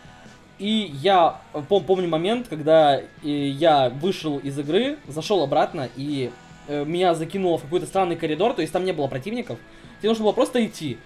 И 0.59 0.91
я 1.01 1.39
пом- 1.53 1.85
помню 1.85 2.09
момент, 2.09 2.47
когда 2.49 2.99
э, 2.99 3.03
я 3.23 3.89
вышел 3.89 4.37
из 4.39 4.59
игры, 4.59 4.97
зашел 5.07 5.41
обратно, 5.41 5.89
и 5.95 6.31
э, 6.67 6.83
меня 6.85 7.15
закинуло 7.15 7.57
в 7.57 7.61
какой-то 7.63 7.85
странный 7.85 8.17
коридор, 8.17 8.53
то 8.53 8.61
есть 8.61 8.73
там 8.73 8.83
не 8.83 8.91
было 8.91 9.07
противников. 9.07 9.57
Тебе 9.99 10.09
нужно 10.09 10.25
было 10.25 10.33
просто 10.33 10.65
идти. 10.65 10.97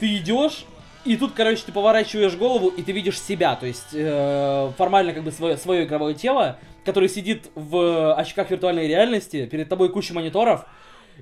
Ты 0.00 0.16
идешь, 0.16 0.64
и 1.04 1.18
тут, 1.18 1.34
короче, 1.34 1.62
ты 1.66 1.72
поворачиваешь 1.72 2.34
голову, 2.34 2.68
и 2.68 2.82
ты 2.82 2.92
видишь 2.92 3.20
себя, 3.20 3.56
то 3.56 3.66
есть 3.66 3.88
э, 3.92 4.70
формально 4.78 5.12
как 5.12 5.22
бы 5.22 5.32
свое, 5.32 5.58
свое 5.58 5.84
игровое 5.84 6.14
тело, 6.14 6.58
которое 6.86 7.08
сидит 7.08 7.50
в 7.54 8.14
очках 8.14 8.50
виртуальной 8.50 8.88
реальности, 8.88 9.44
перед 9.44 9.68
тобой 9.68 9.90
куча 9.90 10.14
мониторов, 10.14 10.64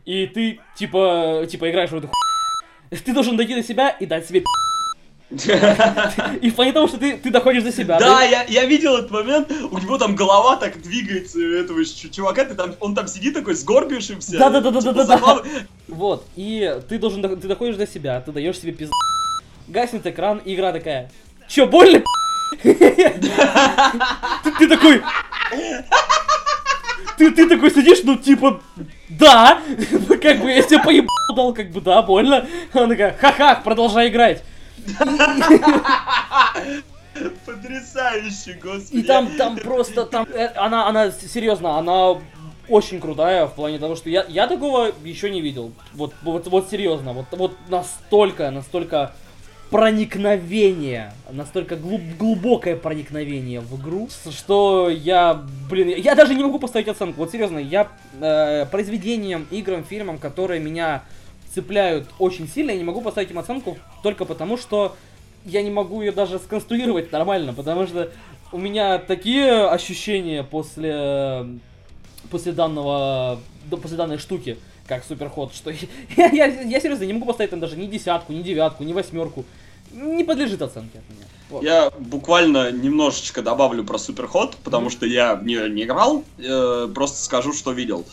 и 0.04 0.26
ты 0.26 0.60
типа, 0.76 1.46
типа 1.50 1.68
играешь 1.68 1.90
в 1.90 1.96
эту 1.96 2.06
ху... 2.06 2.14
Ты 2.90 3.12
должен 3.12 3.36
дойти 3.36 3.54
до 3.54 3.62
себя 3.62 3.88
и 3.90 4.06
дать 4.06 4.26
себе 4.26 4.44
и 6.42 6.50
в 6.50 6.54
плане 6.54 6.72
того, 6.72 6.86
что 6.88 6.98
ты, 6.98 7.16
ты 7.16 7.30
доходишь 7.30 7.62
до 7.62 7.72
себя. 7.72 7.98
Да, 7.98 8.22
я, 8.22 8.44
я 8.44 8.64
видел 8.66 8.96
этот 8.96 9.10
момент, 9.10 9.50
у 9.70 9.78
него 9.78 9.96
там 9.98 10.14
голова 10.14 10.56
так 10.56 10.80
двигается, 10.82 11.40
этого 11.40 11.84
чувака, 11.84 12.44
ты 12.44 12.54
там, 12.54 12.74
он 12.80 12.94
там 12.94 13.08
сидит 13.08 13.34
такой 13.34 13.54
сгорбившимся. 13.54 14.38
Да-да-да-да-да-да. 14.38 15.04
типа, 15.04 15.04
забав- 15.04 15.46
Вот, 15.88 16.26
и 16.36 16.78
ты 16.88 16.98
должен, 16.98 17.22
до- 17.22 17.36
ты 17.36 17.48
доходишь 17.48 17.76
до 17.76 17.86
себя, 17.86 18.20
ты 18.20 18.32
даешь 18.32 18.58
себе 18.58 18.72
пиз... 18.72 18.90
Гаснет 19.68 20.06
экран, 20.06 20.38
и 20.44 20.54
игра 20.54 20.72
такая, 20.72 21.10
чё, 21.48 21.66
больно, 21.66 22.02
Ты 22.62 22.82
ты 24.58 24.68
такой... 24.68 25.02
Ты, 27.16 27.30
ты 27.30 27.48
такой 27.48 27.70
сидишь, 27.70 28.00
ну, 28.04 28.16
типа, 28.16 28.60
да, 29.08 29.60
как 30.22 30.40
бы, 30.40 30.50
я 30.50 30.62
тебе 30.62 30.82
поебал 30.82 31.08
дал, 31.34 31.54
как 31.54 31.70
бы, 31.70 31.80
да, 31.80 32.02
больно. 32.02 32.46
Она 32.72 32.88
такая, 32.88 33.16
ха-ха, 33.18 33.60
продолжай 33.62 34.08
играть. 34.08 34.42
Потрясающе, 37.46 38.58
господи. 38.62 39.00
И 39.00 39.02
там, 39.02 39.36
там 39.36 39.56
просто, 39.56 40.06
там, 40.06 40.26
э, 40.32 40.46
она, 40.56 40.88
она, 40.88 41.10
серьезно, 41.10 41.78
она 41.78 42.16
очень 42.68 43.00
крутая 43.00 43.46
в 43.46 43.54
плане 43.54 43.78
того, 43.78 43.96
что 43.96 44.08
я, 44.08 44.24
я 44.28 44.46
такого 44.46 44.92
еще 45.04 45.30
не 45.30 45.40
видел. 45.40 45.72
Вот, 45.92 46.14
вот, 46.22 46.46
вот 46.46 46.70
серьезно, 46.70 47.12
вот, 47.12 47.26
вот 47.32 47.54
настолько, 47.68 48.50
настолько 48.50 49.12
проникновение, 49.70 51.12
настолько 51.30 51.76
глуб- 51.76 52.16
глубокое 52.18 52.76
проникновение 52.76 53.60
в 53.60 53.80
игру, 53.80 54.08
что 54.30 54.90
я, 54.90 55.42
блин, 55.70 55.88
я 55.96 56.14
даже 56.14 56.34
не 56.34 56.42
могу 56.42 56.58
поставить 56.58 56.88
оценку. 56.88 57.20
Вот 57.20 57.30
серьезно, 57.30 57.58
я 57.58 57.88
э, 58.20 58.66
произведениям, 58.66 59.46
играм, 59.50 59.84
фильмам, 59.84 60.18
которые 60.18 60.60
меня 60.60 61.02
цепляют 61.54 62.08
очень 62.18 62.48
сильно, 62.48 62.70
я 62.70 62.78
не 62.78 62.84
могу 62.84 63.00
поставить 63.00 63.30
им 63.30 63.38
оценку 63.38 63.78
только 64.02 64.24
потому, 64.24 64.56
что 64.56 64.96
я 65.44 65.62
не 65.62 65.70
могу 65.70 66.00
ее 66.02 66.12
даже 66.12 66.38
сконструировать 66.38 67.12
нормально, 67.12 67.52
потому 67.52 67.86
что 67.86 68.10
у 68.52 68.58
меня 68.58 68.98
такие 68.98 69.68
ощущения 69.68 70.42
после 70.44 71.46
после 72.30 72.52
данного 72.52 73.40
да, 73.70 73.76
после 73.76 73.96
данной 73.96 74.18
штуки, 74.18 74.58
как 74.86 75.04
суперход, 75.04 75.54
что 75.54 75.70
я, 76.16 76.26
я, 76.26 76.46
я 76.46 76.80
серьезно 76.80 77.04
не 77.04 77.12
могу 77.12 77.26
поставить 77.26 77.50
там 77.50 77.60
даже 77.60 77.76
ни 77.76 77.86
десятку, 77.86 78.32
ни 78.32 78.42
девятку, 78.42 78.84
ни 78.84 78.92
восьмерку. 78.92 79.44
Не 79.92 80.24
подлежит 80.24 80.62
оценке 80.62 81.00
от 81.00 81.10
меня. 81.10 81.26
Вот. 81.50 81.62
Я 81.62 81.90
буквально 81.98 82.72
немножечко 82.72 83.42
добавлю 83.42 83.84
про 83.84 83.98
Суперход, 83.98 84.56
потому 84.64 84.88
что 84.88 85.04
я 85.04 85.38
не, 85.42 85.68
не 85.68 85.82
играл, 85.82 86.24
э, 86.38 86.88
просто 86.94 87.22
скажу, 87.22 87.52
что 87.52 87.72
видел. 87.72 88.06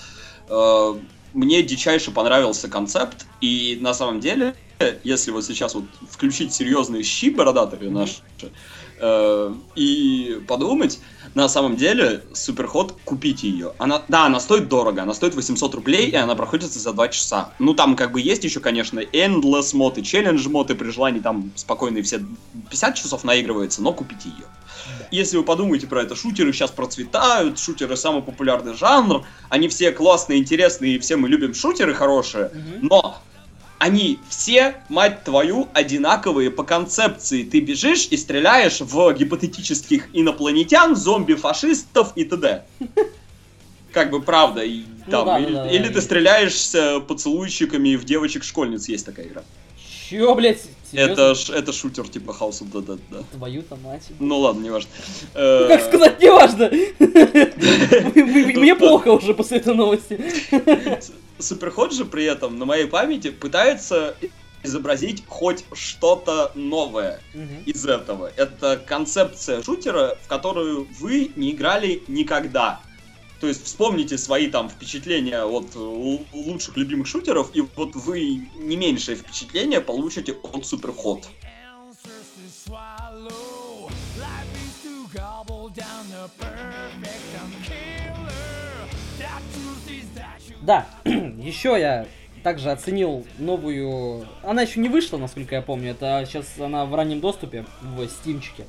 Э, 0.49 0.95
мне 1.33 1.61
дичайше 1.63 2.11
понравился 2.11 2.67
концепт, 2.67 3.25
и 3.41 3.77
на 3.81 3.93
самом 3.93 4.19
деле, 4.19 4.55
если 5.03 5.31
вот 5.31 5.45
сейчас 5.45 5.75
вот 5.75 5.85
включить 6.09 6.53
серьезные 6.53 7.03
щи 7.03 7.29
бородатые 7.29 7.91
наши, 7.91 8.21
э, 8.99 9.53
и 9.75 10.41
подумать, 10.47 10.99
на 11.35 11.47
самом 11.47 11.75
деле, 11.75 12.23
Суперход, 12.33 12.95
купите 13.05 13.49
ее. 13.49 13.73
Она, 13.77 14.01
да, 14.07 14.25
она 14.25 14.39
стоит 14.39 14.67
дорого, 14.67 15.03
она 15.03 15.13
стоит 15.13 15.35
800 15.35 15.75
рублей, 15.75 16.09
и 16.09 16.15
она 16.15 16.35
проходится 16.35 16.79
за 16.79 16.93
2 16.93 17.07
часа. 17.09 17.53
Ну, 17.59 17.73
там 17.73 17.95
как 17.95 18.11
бы 18.11 18.21
есть 18.21 18.43
еще, 18.43 18.59
конечно, 18.59 18.99
Endless 18.99 19.75
мод 19.75 19.97
и 19.97 20.01
Challenge 20.01 20.49
мод, 20.49 20.71
и 20.71 20.75
при 20.75 20.89
желании 20.89 21.19
там 21.19 21.51
спокойно 21.55 21.99
и 21.99 22.01
все 22.01 22.21
50 22.69 22.95
часов 22.95 23.23
наигрывается, 23.23 23.81
но 23.81 23.93
купите 23.93 24.29
ее. 24.29 24.45
Если 25.11 25.37
вы 25.37 25.43
подумаете 25.43 25.87
про 25.87 26.03
это, 26.03 26.15
шутеры 26.15 26.53
сейчас 26.53 26.71
процветают, 26.71 27.57
шутеры 27.59 27.97
самый 27.97 28.21
популярный 28.21 28.75
жанр, 28.75 29.25
они 29.49 29.67
все 29.67 29.91
классные, 29.91 30.39
интересные, 30.39 30.95
и 30.95 30.99
все 30.99 31.15
мы 31.15 31.29
любим 31.29 31.53
шутеры 31.53 31.93
хорошие, 31.95 32.51
Мгм. 32.53 32.87
но 32.87 33.17
они 33.79 34.19
все, 34.29 34.75
мать 34.89 35.23
твою, 35.23 35.67
одинаковые 35.73 36.51
по 36.51 36.63
концепции. 36.63 37.43
Ты 37.43 37.61
бежишь 37.61 38.07
и 38.11 38.17
стреляешь 38.17 38.81
в 38.81 39.13
гипотетических 39.13 40.09
инопланетян, 40.13 40.95
зомби-фашистов 40.95 42.11
и 42.15 42.25
т.д. 42.25 42.65
Как 43.93 44.11
бы 44.11 44.21
правда. 44.21 44.61
И, 44.63 44.83
Ну 45.05 45.11
там, 45.11 45.25
да, 45.25 45.39
или, 45.39 45.53
да, 45.53 45.63
да, 45.63 45.71
или 45.71 45.87
да. 45.87 45.93
ты 45.93 46.01
стреляешься 46.01 46.99
поцелуйчиками 46.99 47.95
в 47.95 48.03
девочек-школьниц. 48.05 48.87
Есть 48.89 49.05
такая 49.05 49.27
игра. 49.27 49.41
Чё, 50.09 50.35
блядь? 50.35 50.61
Это, 50.93 51.35
ш- 51.35 51.53
это 51.53 51.71
шутер 51.73 52.07
типа 52.07 52.31
House 52.31 52.61
of 52.61 52.71
the 52.71 52.85
Dead, 52.85 52.99
да. 53.11 53.17
Твою-то 53.33 53.75
мать. 53.77 54.03
Ну 54.19 54.39
ладно, 54.39 54.61
не 54.61 54.69
важно. 54.69 54.89
Ну, 55.35 55.67
как 55.67 55.81
сказать, 55.85 56.19
неважно. 56.21 56.69
Мне 58.59 58.75
плохо 58.75 59.09
уже 59.09 59.33
после 59.33 59.57
этой 59.57 59.75
новости. 59.75 60.19
Суперход 61.39 61.93
же 61.93 62.05
при 62.05 62.25
этом 62.25 62.57
на 62.59 62.65
моей 62.65 62.85
памяти 62.85 63.29
пытается 63.31 64.15
изобразить 64.63 65.23
хоть 65.27 65.63
что-то 65.73 66.51
новое. 66.55 67.21
Из 67.65 67.85
этого. 67.85 68.31
Это 68.35 68.77
концепция 68.85 69.63
шутера, 69.63 70.17
в 70.23 70.27
которую 70.27 70.87
вы 70.99 71.31
не 71.35 71.51
играли 71.51 72.03
никогда. 72.07 72.81
То 73.39 73.47
есть 73.47 73.63
вспомните 73.65 74.17
свои 74.17 74.47
там 74.47 74.69
впечатления 74.69 75.43
от 75.43 75.75
л- 75.75 76.25
лучших 76.33 76.75
любимых 76.77 77.07
шутеров, 77.07 77.55
и 77.55 77.61
вот 77.61 77.95
вы 77.95 78.47
не 78.55 78.75
меньшее 78.75 79.15
впечатление 79.15 79.81
получите 79.81 80.33
от 80.33 80.65
you 90.47 90.55
Да, 90.61 90.85
еще 91.05 91.79
я 91.79 92.05
также 92.43 92.71
оценил 92.71 93.25
новую... 93.37 94.27
Она 94.43 94.61
еще 94.61 94.79
не 94.79 94.89
вышла, 94.89 95.17
насколько 95.17 95.55
я 95.55 95.61
помню. 95.61 95.91
Это 95.91 96.23
сейчас 96.27 96.45
она 96.59 96.85
в 96.85 96.93
раннем 96.95 97.21
доступе 97.21 97.65
в 97.81 98.07
стимчике. 98.07 98.65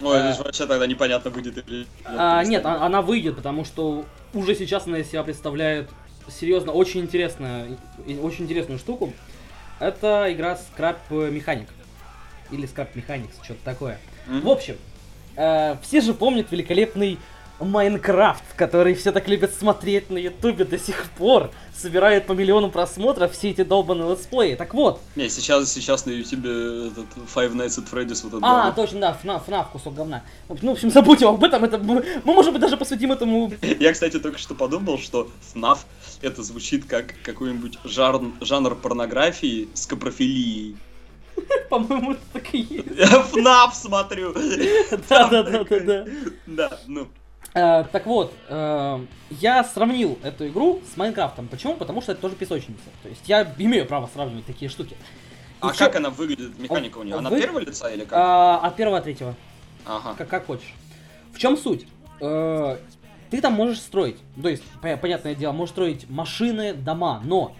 Ой, 0.00 0.16
А. 0.20 0.24
это 0.30 0.36
же 0.38 0.42
вообще 0.44 0.66
тогда 0.66 0.86
непонятно 0.86 1.30
будет 1.30 1.58
или 1.68 1.78
нет. 1.78 1.86
А, 2.04 2.42
нет, 2.44 2.64
а- 2.66 2.84
она 2.84 3.02
выйдет, 3.02 3.36
потому 3.36 3.64
что 3.64 4.04
уже 4.34 4.54
сейчас 4.54 4.86
она 4.86 4.98
из 4.98 5.08
себя 5.08 5.22
представляет 5.22 5.90
серьезно 6.28 6.72
очень 6.72 7.00
интересную, 7.00 7.78
очень 8.22 8.44
интересную 8.44 8.78
штуку. 8.78 9.12
Это 9.78 10.26
игра 10.32 10.56
Scrap 10.56 10.96
Mechanic. 11.10 11.68
Или 12.50 12.68
Scrap 12.68 12.88
Mechanics, 12.94 13.42
что-то 13.42 13.60
такое. 13.64 13.98
Мгм. 14.26 14.40
В 14.42 14.48
общем, 14.50 14.76
э, 15.36 15.76
все 15.82 16.00
же 16.00 16.14
помнят 16.14 16.50
великолепный 16.52 17.18
Майнкрафт, 17.64 18.44
который 18.56 18.94
все 18.94 19.12
так 19.12 19.28
любят 19.28 19.54
смотреть 19.54 20.10
на 20.10 20.18
ютубе 20.18 20.64
до 20.64 20.78
сих 20.78 21.04
пор. 21.16 21.50
Собирает 21.74 22.26
по 22.26 22.32
миллиону 22.32 22.70
просмотров 22.70 23.32
все 23.32 23.50
эти 23.50 23.64
долбаные 23.64 24.10
летсплеи. 24.10 24.54
Так 24.54 24.74
вот, 24.74 25.00
Не, 25.16 25.28
сейчас, 25.28 25.72
сейчас 25.72 26.06
на 26.06 26.10
ютубе 26.10 26.88
этот 26.88 27.06
Five 27.34 27.54
Nights 27.54 27.78
at 27.82 27.90
Freddy's 27.90 28.22
вот 28.22 28.34
это. 28.34 28.40
а, 28.42 28.70
точно, 28.72 29.00
да, 29.00 29.18
FNAF, 29.22 29.42
FNAF, 29.46 29.66
кусок 29.72 29.94
говна. 29.94 30.22
Ну, 30.48 30.70
в 30.70 30.72
общем, 30.74 30.90
забудем 30.90 31.28
об 31.28 31.42
этом, 31.42 31.64
это, 31.64 31.78
мы, 31.78 32.04
может 32.24 32.52
быть, 32.52 32.60
даже 32.60 32.76
посвятим 32.76 33.10
этому 33.12 33.52
Я, 33.80 33.92
кстати, 33.92 34.18
только 34.20 34.38
что 34.38 34.54
подумал, 34.54 34.98
что 34.98 35.28
FNAF 35.54 35.78
это 36.20 36.42
звучит 36.42 36.84
как 36.84 37.14
какой-нибудь 37.24 37.78
жанр, 37.84 38.32
жанр 38.40 38.74
порнографии 38.76 39.68
с 39.74 39.86
капрофилией. 39.86 40.76
По-моему, 41.70 42.12
это 42.12 42.20
так 42.34 42.54
и 42.54 42.58
есть. 42.58 42.86
Я 42.96 43.06
FNAF 43.06 43.72
смотрю. 43.74 44.34
Да-да-да-да-да. 45.08 46.06
Да, 46.46 46.78
ну. 46.86 47.08
Э, 47.54 47.84
Так 47.92 48.06
вот, 48.06 48.32
э, 48.48 49.04
я 49.30 49.64
сравнил 49.64 50.18
эту 50.22 50.46
игру 50.48 50.80
с 50.92 50.96
Майнкрафтом. 50.96 51.48
Почему? 51.48 51.74
Потому 51.74 52.00
что 52.00 52.12
это 52.12 52.20
тоже 52.22 52.34
песочница. 52.34 52.82
То 53.02 53.08
есть 53.08 53.22
я 53.28 53.42
имею 53.58 53.84
право 53.86 54.08
сравнивать 54.12 54.46
такие 54.46 54.70
штуки. 54.70 54.94
И 54.94 54.96
А 55.60 55.72
чё- 55.72 55.84
как 55.86 55.96
она 55.96 56.10
выглядит, 56.10 56.58
механика 56.58 56.98
у 56.98 57.02
нее? 57.02 57.16
Она 57.16 57.28
Вы- 57.30 57.40
первого 57.40 57.58
лица 57.60 57.90
или 57.90 58.04
как? 58.04 58.12
А, 58.18 58.58
От 58.58 58.76
первого 58.76 58.98
от 58.98 59.04
третьего. 59.04 59.34
Ага. 59.84 60.14
Как, 60.16 60.28
как 60.28 60.46
хочешь. 60.46 60.72
В 61.32 61.38
чем 61.38 61.56
суть? 61.56 61.86
Э, 62.20 62.78
Ты 63.30 63.40
там 63.40 63.54
можешь 63.54 63.80
строить. 63.80 64.18
То 64.42 64.48
есть, 64.50 64.62
по- 64.82 64.94
понятное 64.98 65.34
дело, 65.34 65.52
можешь 65.52 65.72
строить 65.72 66.08
машины, 66.10 66.74
дома, 66.74 67.22
но 67.24 67.56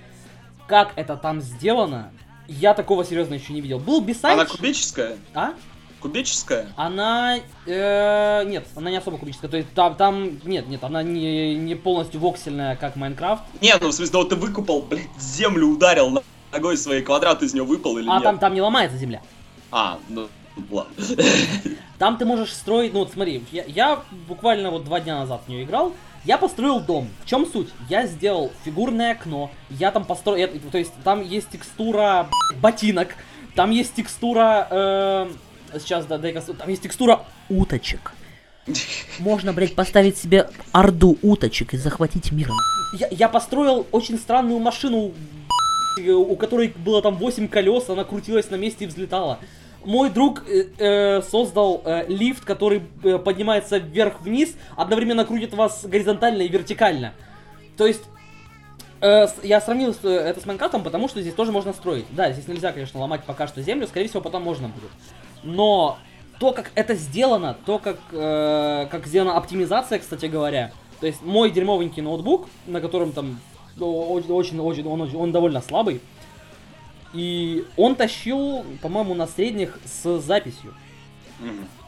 как 0.66 0.92
это 0.96 1.16
там 1.16 1.40
сделано, 1.40 2.10
я 2.46 2.74
такого 2.74 3.04
серьезно 3.06 3.34
еще 3.34 3.54
не 3.54 3.62
видел. 3.62 3.78
Был 3.78 3.96
Она 3.98 4.06
бисайд... 4.06 4.48
кубическая? 4.50 5.16
А? 5.32 5.54
Кубическая? 6.02 6.66
Она... 6.76 7.38
э, 7.64 8.44
нет, 8.44 8.66
она 8.74 8.90
не 8.90 8.96
особо 8.96 9.18
кубическая. 9.18 9.48
То 9.48 9.56
есть 9.56 9.72
там, 9.72 9.94
там... 9.94 10.40
Нет, 10.44 10.68
нет, 10.68 10.82
она 10.82 11.02
не, 11.04 11.54
не 11.54 11.76
полностью 11.76 12.20
воксельная, 12.20 12.74
как 12.74 12.96
Майнкрафт. 12.96 13.44
Не, 13.60 13.74
ну 13.80 13.88
в 13.88 13.92
смысле, 13.92 14.18
вот 14.18 14.28
ты 14.30 14.36
выкупал, 14.36 14.82
блядь, 14.82 15.08
землю 15.18 15.68
ударил 15.68 16.20
ногой 16.52 16.76
своей, 16.76 17.02
квадрат 17.02 17.42
из 17.42 17.54
нее 17.54 17.62
выпал 17.62 17.96
или 17.98 18.08
А 18.08 18.14
нет? 18.14 18.24
там, 18.24 18.38
там 18.38 18.52
не 18.52 18.60
ломается 18.60 18.98
земля. 18.98 19.22
А, 19.70 19.98
ну, 20.08 20.28
ладно. 20.70 20.92
Там 21.98 22.18
ты 22.18 22.24
можешь 22.24 22.52
строить, 22.52 22.92
ну 22.92 22.98
вот 22.98 23.12
смотри, 23.12 23.44
я, 23.52 23.62
я 23.64 24.02
буквально 24.26 24.72
вот 24.72 24.84
два 24.84 24.98
дня 24.98 25.20
назад 25.20 25.42
в 25.46 25.48
нее 25.48 25.62
играл, 25.62 25.94
я 26.24 26.36
построил 26.36 26.80
дом. 26.80 27.08
В 27.24 27.28
чем 27.28 27.46
суть? 27.46 27.68
Я 27.88 28.06
сделал 28.06 28.50
фигурное 28.64 29.12
окно, 29.12 29.52
я 29.70 29.92
там 29.92 30.04
построил, 30.04 30.48
то 30.72 30.78
есть 30.78 30.92
там 31.04 31.22
есть 31.22 31.50
текстура 31.50 32.28
ботинок, 32.60 33.14
там 33.54 33.70
есть 33.70 33.94
текстура, 33.94 34.66
э, 34.68 35.30
сейчас 35.78 36.06
да, 36.06 36.18
дай-ка, 36.18 36.40
с- 36.40 36.52
там 36.54 36.68
есть 36.68 36.82
текстура 36.82 37.24
уточек. 37.48 38.12
Можно, 39.18 39.52
блядь, 39.52 39.74
поставить 39.74 40.16
себе 40.18 40.48
орду 40.72 41.18
уточек 41.22 41.74
и 41.74 41.76
захватить 41.76 42.32
мир. 42.32 42.50
Я, 42.98 43.08
я 43.10 43.28
построил 43.28 43.86
очень 43.90 44.18
странную 44.18 44.58
машину, 44.60 45.08
б***ь, 45.96 46.08
у 46.10 46.36
которой 46.36 46.68
было 46.68 47.02
там 47.02 47.16
8 47.16 47.48
колес, 47.48 47.88
она 47.88 48.04
крутилась 48.04 48.50
на 48.50 48.56
месте 48.56 48.84
и 48.84 48.86
взлетала. 48.88 49.38
Мой 49.84 50.10
друг 50.10 50.44
э, 50.48 50.68
э, 50.78 51.22
создал 51.22 51.82
э, 51.84 52.04
лифт, 52.06 52.44
который 52.44 52.82
э, 53.02 53.18
поднимается 53.18 53.78
вверх-вниз, 53.78 54.54
одновременно 54.76 55.24
крутит 55.24 55.54
вас 55.54 55.84
горизонтально 55.84 56.42
и 56.42 56.48
вертикально. 56.48 57.14
То 57.76 57.86
есть, 57.88 58.04
э, 59.00 59.26
я 59.42 59.60
сравнил 59.60 59.92
э, 60.04 60.08
это 60.08 60.40
с 60.40 60.46
Майнкрафтом, 60.46 60.84
потому 60.84 61.08
что 61.08 61.20
здесь 61.20 61.34
тоже 61.34 61.50
можно 61.50 61.72
строить. 61.72 62.04
Да, 62.10 62.30
здесь 62.30 62.46
нельзя, 62.46 62.70
конечно, 62.70 63.00
ломать 63.00 63.24
пока 63.24 63.48
что 63.48 63.60
землю, 63.60 63.88
скорее 63.88 64.06
всего, 64.06 64.20
потом 64.20 64.44
можно 64.44 64.68
будет. 64.68 64.90
Но 65.42 65.98
то, 66.38 66.52
как 66.52 66.70
это 66.74 66.94
сделано, 66.94 67.56
то, 67.66 67.78
как, 67.78 67.98
э, 68.12 68.86
как 68.90 69.06
сделана 69.06 69.36
оптимизация, 69.36 69.98
кстати 69.98 70.26
говоря, 70.26 70.72
то 71.00 71.06
есть 71.06 71.22
мой 71.22 71.50
дерьмовенький 71.50 72.02
ноутбук, 72.02 72.48
на 72.66 72.80
котором 72.80 73.12
там 73.12 73.38
он, 73.80 74.22
очень- 74.28 74.60
он 75.16 75.32
довольно 75.32 75.60
слабый, 75.62 76.00
и 77.14 77.64
он 77.76 77.94
тащил, 77.94 78.64
по-моему, 78.80 79.14
на 79.14 79.26
средних 79.26 79.78
с 79.84 80.20
записью. 80.20 80.74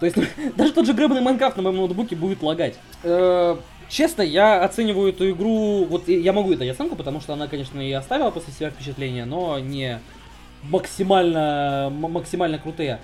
То 0.01 0.07
есть 0.07 0.17
даже 0.57 0.73
тот 0.73 0.87
же 0.87 0.93
гребаный 0.93 1.21
Майнкрафт 1.21 1.57
на 1.57 1.63
моем 1.63 1.77
ноутбуке 1.77 2.17
будет 2.17 2.43
лагать. 2.43 2.75
Э, 3.03 3.57
Честно, 3.91 4.23
я 4.23 4.65
оцениваю 4.65 5.11
эту 5.11 5.31
игру, 5.31 5.85
вот 5.85 6.09
я 6.09 6.33
могу 6.33 6.55
дать 6.55 6.71
оценку, 6.71 6.97
потому 6.97 7.21
что 7.21 7.35
она, 7.35 7.49
конечно, 7.49 7.79
и 7.81 7.93
оставила 7.93 8.31
после 8.31 8.53
себя 8.55 8.71
впечатление, 8.71 9.27
но 9.27 9.59
не 9.59 10.01
максимально, 10.71 11.93
максимально 11.95 12.59
крутые. 12.59 12.99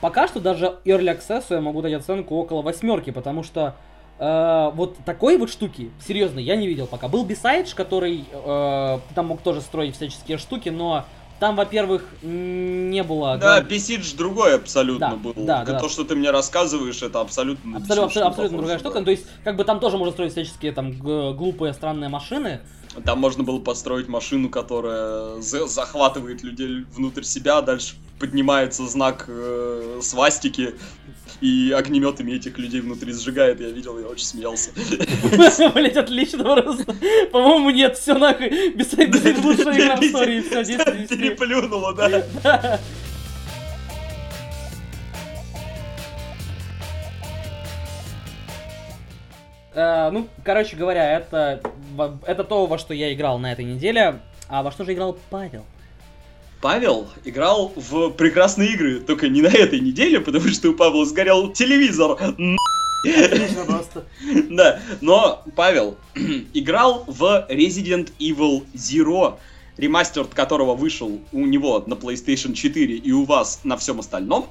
Пока 0.00 0.28
что 0.28 0.40
даже 0.40 0.76
Early 0.84 1.18
Access 1.18 1.44
я 1.50 1.60
могу 1.60 1.82
дать 1.82 1.94
оценку 1.94 2.36
около 2.36 2.62
восьмерки, 2.62 3.10
потому 3.10 3.42
что 3.42 3.74
э, 4.18 4.70
вот 4.74 4.96
такой 5.04 5.36
вот 5.38 5.50
штуки, 5.50 5.90
серьезно, 6.06 6.38
я 6.38 6.56
не 6.56 6.66
видел 6.66 6.86
пока. 6.86 7.08
Был 7.08 7.26
Beside, 7.26 7.74
который 7.74 8.24
э, 8.32 8.98
там 9.14 9.26
мог 9.26 9.42
тоже 9.42 9.60
строить 9.60 9.96
всяческие 9.96 10.38
штуки, 10.38 10.68
но 10.68 11.04
там, 11.40 11.54
во-первых, 11.54 12.04
не 12.22 13.02
было... 13.04 13.38
Да, 13.38 13.60
Бесидж 13.60 14.14
другой 14.16 14.56
абсолютно 14.56 15.10
Да, 15.10 15.14
был. 15.16 15.32
да, 15.36 15.64
да, 15.64 15.78
То, 15.78 15.88
что 15.88 16.04
ты 16.04 16.16
мне 16.16 16.30
рассказываешь, 16.32 17.00
это 17.02 17.20
абсолютно... 17.20 17.76
Абсолютно, 17.76 18.06
абсолютно 18.06 18.30
похоже, 18.30 18.56
другая 18.56 18.78
штука. 18.78 19.02
То 19.02 19.10
есть, 19.12 19.26
как 19.44 19.56
бы 19.56 19.62
там 19.64 19.78
тоже 19.78 19.98
можно 19.98 20.12
строить 20.12 20.32
всяческие 20.32 20.72
там 20.72 20.92
глупые, 20.98 21.74
странные 21.74 22.08
машины. 22.08 22.60
Там 23.04 23.20
можно 23.20 23.44
было 23.44 23.60
построить 23.60 24.08
машину, 24.08 24.48
которая 24.48 25.40
за- 25.40 25.68
захватывает 25.68 26.42
людей 26.42 26.84
внутрь 26.96 27.22
себя, 27.22 27.58
а 27.58 27.62
дальше 27.62 27.94
поднимается 28.18 28.86
знак 28.86 29.24
э, 29.28 30.00
свастики, 30.02 30.74
и 31.40 31.72
огнеметами 31.76 32.32
этих 32.32 32.58
людей 32.58 32.80
внутри 32.80 33.12
сжигает. 33.12 33.60
Я 33.60 33.70
видел, 33.70 33.98
я 33.98 34.06
очень 34.06 34.26
смеялся. 34.26 34.70
Блять, 35.74 35.96
отлично 35.96 36.42
просто. 36.42 36.84
По-моему, 37.30 37.70
нет, 37.70 37.96
все 37.96 38.14
нахуй. 38.14 38.70
Без 38.70 38.92
лучшая 38.92 39.76
игра 39.78 39.96
в 39.96 40.02
истории, 40.02 40.40
все. 40.40 41.16
Переплюнуло, 41.16 41.94
да. 41.94 42.80
Э, 49.74 50.10
Ну, 50.10 50.28
короче 50.44 50.76
говоря, 50.76 51.18
это, 51.18 51.60
это 52.26 52.42
то, 52.44 52.66
во 52.66 52.78
что 52.78 52.94
я 52.94 53.12
играл 53.12 53.38
на 53.38 53.52
этой 53.52 53.64
неделе. 53.64 54.20
А 54.48 54.62
во 54.62 54.72
что 54.72 54.84
же 54.84 54.92
играл 54.94 55.16
Павел? 55.30 55.64
Павел 56.60 57.08
играл 57.24 57.72
в 57.76 58.10
прекрасные 58.10 58.72
игры, 58.72 59.00
только 59.00 59.28
не 59.28 59.42
на 59.42 59.48
этой 59.48 59.80
неделе, 59.80 60.20
потому 60.20 60.48
что 60.48 60.70
у 60.70 60.74
Павла 60.74 61.04
сгорел 61.04 61.52
телевизор. 61.52 62.12
Отлично 63.04 63.64
просто. 63.64 64.04
Да, 64.50 64.80
но 65.00 65.44
Павел 65.54 65.96
играл 66.54 67.04
в 67.06 67.46
Resident 67.48 68.10
Evil 68.18 68.64
Zero, 68.74 69.38
ремастер 69.76 70.24
которого 70.24 70.74
вышел 70.74 71.20
у 71.30 71.46
него 71.46 71.84
на 71.86 71.94
PlayStation 71.94 72.54
4 72.54 72.96
и 72.96 73.12
у 73.12 73.24
вас 73.24 73.60
на 73.62 73.76
всем 73.76 74.00
остальном. 74.00 74.46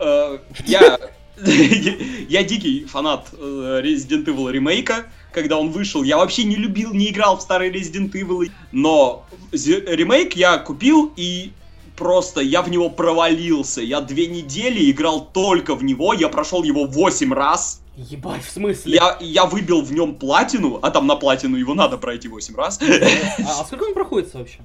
Э, 0.00 0.38
Я, 0.66 0.98
я 1.36 2.44
дикий 2.44 2.84
фанат 2.84 3.28
э, 3.32 3.80
Resident 3.84 4.24
Evil 4.26 4.50
ремейка, 4.50 5.06
когда 5.32 5.58
он 5.58 5.70
вышел. 5.70 6.02
Я 6.02 6.16
вообще 6.16 6.44
не 6.44 6.56
любил, 6.56 6.94
не 6.94 7.10
играл 7.10 7.38
в 7.38 7.42
старые 7.42 7.72
Resident 7.72 8.12
Evil, 8.12 8.50
но 8.72 9.26
ремейк 9.52 10.36
я 10.36 10.58
купил 10.58 11.12
и 11.16 11.52
просто 11.96 12.40
я 12.40 12.62
в 12.62 12.70
него 12.70 12.90
провалился. 12.90 13.80
Я 13.82 14.00
две 14.00 14.26
недели 14.26 14.90
играл 14.90 15.28
только 15.32 15.74
в 15.74 15.82
него, 15.82 16.12
я 16.12 16.28
прошел 16.28 16.62
его 16.62 16.86
8 16.86 17.32
раз. 17.32 17.80
Ебать, 17.96 18.44
в 18.44 18.50
смысле? 18.50 18.94
Я, 18.94 19.16
я 19.20 19.44
выбил 19.44 19.82
в 19.82 19.92
нем 19.92 20.16
платину, 20.16 20.80
а 20.82 20.90
там 20.90 21.06
на 21.06 21.14
платину 21.14 21.56
его 21.56 21.74
надо 21.74 21.96
пройти 21.96 22.26
8 22.28 22.56
раз. 22.56 22.80
А, 22.82 23.60
а 23.60 23.64
сколько 23.64 23.84
он 23.84 23.94
проходится 23.94 24.38
вообще? 24.38 24.58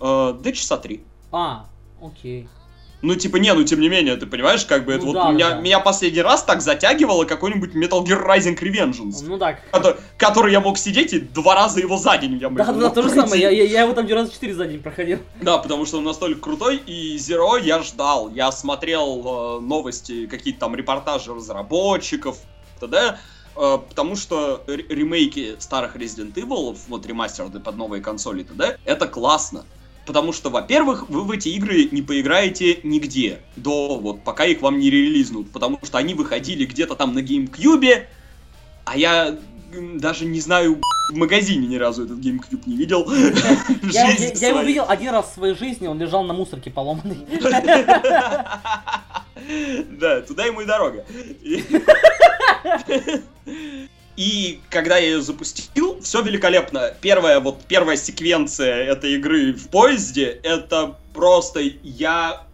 Э, 0.00 0.34
Да 0.42 0.52
часа 0.52 0.78
три. 0.78 1.02
А, 1.30 1.66
окей. 2.00 2.48
Ну, 3.02 3.16
типа, 3.16 3.36
не, 3.38 3.52
ну, 3.52 3.64
тем 3.64 3.80
не 3.80 3.88
менее, 3.88 4.14
ты 4.16 4.26
понимаешь, 4.26 4.64
как 4.64 4.84
бы, 4.84 4.92
это 4.92 5.00
Ну 5.04 5.06
вот 5.08 5.14
да, 5.14 5.24
да, 5.24 5.32
меня, 5.32 5.50
да. 5.50 5.60
меня 5.60 5.80
последний 5.80 6.22
раз 6.22 6.44
так 6.44 6.60
затягивало 6.62 7.24
какой-нибудь 7.24 7.74
Metal 7.74 8.04
Gear 8.04 8.24
Rising 8.24 8.56
Revengeance, 8.56 9.24
Ну 9.26 9.38
так. 9.38 9.58
кото- 9.72 9.98
который 10.16 10.52
я 10.52 10.60
мог 10.60 10.78
сидеть 10.78 11.12
и 11.12 11.18
два 11.18 11.56
раза 11.56 11.80
его 11.80 11.96
за 11.96 12.16
день 12.16 12.38
я 12.40 12.48
Да, 12.48 12.64
да, 12.64 12.72
мог 12.72 12.94
то 12.94 13.02
же 13.02 13.10
самое. 13.10 13.42
Я, 13.42 13.50
я, 13.50 13.64
я 13.64 13.82
его 13.82 13.92
там 13.92 14.06
раза 14.08 14.32
4 14.32 14.54
за 14.54 14.66
день 14.66 14.80
проходил. 14.80 15.18
Да, 15.40 15.58
потому 15.58 15.84
что 15.84 15.98
он 15.98 16.04
настолько 16.04 16.40
крутой, 16.40 16.76
и 16.86 17.16
Zero 17.16 17.60
я 17.60 17.82
ждал. 17.82 18.30
Я 18.30 18.52
смотрел 18.52 19.58
э, 19.58 19.60
новости, 19.60 20.26
какие-то 20.26 20.60
там 20.60 20.76
репортажи 20.76 21.34
разработчиков, 21.34 22.36
т.д., 22.78 23.18
э, 23.56 23.78
потому 23.88 24.14
что 24.14 24.62
ре- 24.68 24.86
ремейки 24.88 25.56
старых 25.58 25.96
Resident 25.96 26.34
Evil, 26.34 26.76
вот 26.88 27.04
ремастеры 27.06 27.48
под 27.50 27.76
новые 27.76 28.00
консоли 28.00 28.44
т.д., 28.44 28.78
это 28.84 29.08
классно. 29.08 29.64
Потому 30.04 30.32
что, 30.32 30.50
во-первых, 30.50 31.08
вы 31.08 31.22
в 31.22 31.30
эти 31.30 31.48
игры 31.50 31.88
не 31.92 32.02
поиграете 32.02 32.80
нигде, 32.82 33.40
до 33.56 33.96
вот, 33.98 34.24
пока 34.24 34.44
их 34.44 34.60
вам 34.60 34.78
не 34.80 34.90
релизнут, 34.90 35.50
потому 35.52 35.78
что 35.82 35.98
они 35.98 36.14
выходили 36.14 36.64
где-то 36.64 36.96
там 36.96 37.14
на 37.14 37.20
GameCube, 37.20 38.06
а 38.84 38.96
я 38.96 39.38
даже 39.94 40.24
не 40.24 40.40
знаю, 40.40 40.80
в 41.10 41.16
магазине 41.16 41.66
ни 41.68 41.76
разу 41.76 42.04
этот 42.04 42.18
GameCube 42.18 42.62
не 42.66 42.76
видел. 42.76 43.08
Я, 43.92 44.10
я- 44.10 44.32
я 44.34 44.48
его 44.48 44.60
видел 44.62 44.84
один 44.88 45.10
раз 45.12 45.30
в 45.30 45.34
своей 45.34 45.54
жизни, 45.54 45.86
он 45.86 45.98
лежал 46.00 46.24
на 46.24 46.32
мусорке 46.34 46.70
поломанный. 46.70 47.18
Да, 49.98 50.20
туда 50.22 50.44
ему 50.44 50.60
и 50.60 50.64
дорога. 50.66 51.04
И- 54.16 54.60
когда 54.70 54.98
я 54.98 55.06
ее 55.06 55.22
запустил, 55.22 56.00
все 56.02 56.22
великолепно. 56.22 56.92
Первая 57.00 57.40
вот 57.40 57.64
первая 57.66 57.96
секвенция 57.96 58.84
этой 58.84 59.14
игры 59.14 59.52
в 59.52 59.68
поезде, 59.68 60.40
это 60.42 60.96
просто 61.14 61.60
я 61.82 62.46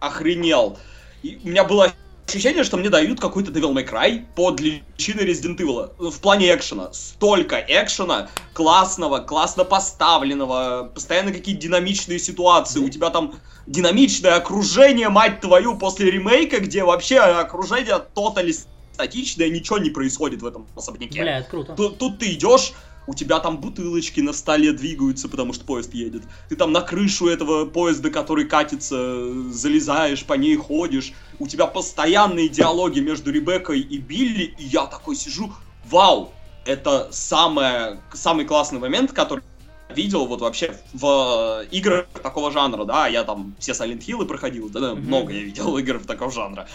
охренел. 0.00 0.78
И 1.22 1.38
у 1.42 1.48
меня 1.48 1.64
было 1.64 1.92
ощущение, 2.26 2.64
что 2.64 2.76
мне 2.76 2.90
дают 2.90 3.20
какой-то 3.20 3.50
Devil 3.52 3.72
May 3.72 3.88
Cry 3.88 4.24
под 4.34 4.60
личиной 4.60 5.24
Resident 5.24 5.58
Evil. 5.58 6.10
В 6.10 6.20
плане 6.20 6.52
экшена. 6.54 6.92
Столько 6.92 7.56
экшена 7.56 8.28
классного, 8.52 9.20
классно 9.20 9.64
поставленного, 9.64 10.90
постоянно 10.92 11.32
какие-то 11.32 11.60
динамичные 11.60 12.18
ситуации. 12.18 12.80
У 12.80 12.88
тебя 12.88 13.10
там 13.10 13.34
динамичное 13.66 14.34
окружение, 14.34 15.08
мать 15.08 15.40
твою, 15.40 15.78
после 15.78 16.10
ремейка, 16.10 16.60
где 16.60 16.84
вообще 16.84 17.18
окружение 17.18 17.98
тотали 18.14 18.54
статичное, 18.96 19.50
ничего 19.50 19.78
не 19.78 19.90
происходит 19.90 20.40
в 20.40 20.46
этом 20.46 20.66
особняке. 20.74 21.20
Бля, 21.20 21.38
это 21.38 21.50
круто. 21.50 21.74
Тут, 21.74 21.98
тут 21.98 22.18
ты 22.18 22.32
идешь, 22.32 22.72
у 23.06 23.14
тебя 23.14 23.40
там 23.40 23.58
бутылочки 23.58 24.20
на 24.22 24.32
столе 24.32 24.72
двигаются, 24.72 25.28
потому 25.28 25.52
что 25.52 25.66
поезд 25.66 25.92
едет. 25.92 26.22
Ты 26.48 26.56
там 26.56 26.72
на 26.72 26.80
крышу 26.80 27.28
этого 27.28 27.66
поезда, 27.66 28.08
который 28.10 28.46
катится, 28.46 29.52
залезаешь, 29.52 30.24
по 30.24 30.32
ней 30.32 30.56
ходишь. 30.56 31.12
У 31.38 31.46
тебя 31.46 31.66
постоянные 31.66 32.48
диалоги 32.48 33.00
между 33.00 33.30
Ребеккой 33.30 33.80
и 33.80 33.98
Билли, 33.98 34.54
и 34.58 34.64
я 34.64 34.86
такой 34.86 35.14
сижу, 35.14 35.52
вау, 35.84 36.32
это 36.64 37.08
самое, 37.12 38.00
самый 38.14 38.46
классный 38.46 38.78
момент, 38.78 39.12
который 39.12 39.44
видел 39.94 40.26
вот 40.26 40.40
вообще 40.40 40.76
в 40.92 41.62
э, 41.62 41.66
играх 41.70 42.06
такого 42.22 42.50
жанра, 42.50 42.84
да, 42.84 43.06
я 43.06 43.24
там 43.24 43.54
все 43.58 43.72
Silent 43.72 44.04
Hill 44.06 44.24
проходил, 44.26 44.68
да, 44.68 44.94
Мгм. 44.94 45.06
много 45.06 45.32
я 45.32 45.40
видел 45.40 45.76
игр 45.78 46.00
такого 46.04 46.30
жанра. 46.30 46.66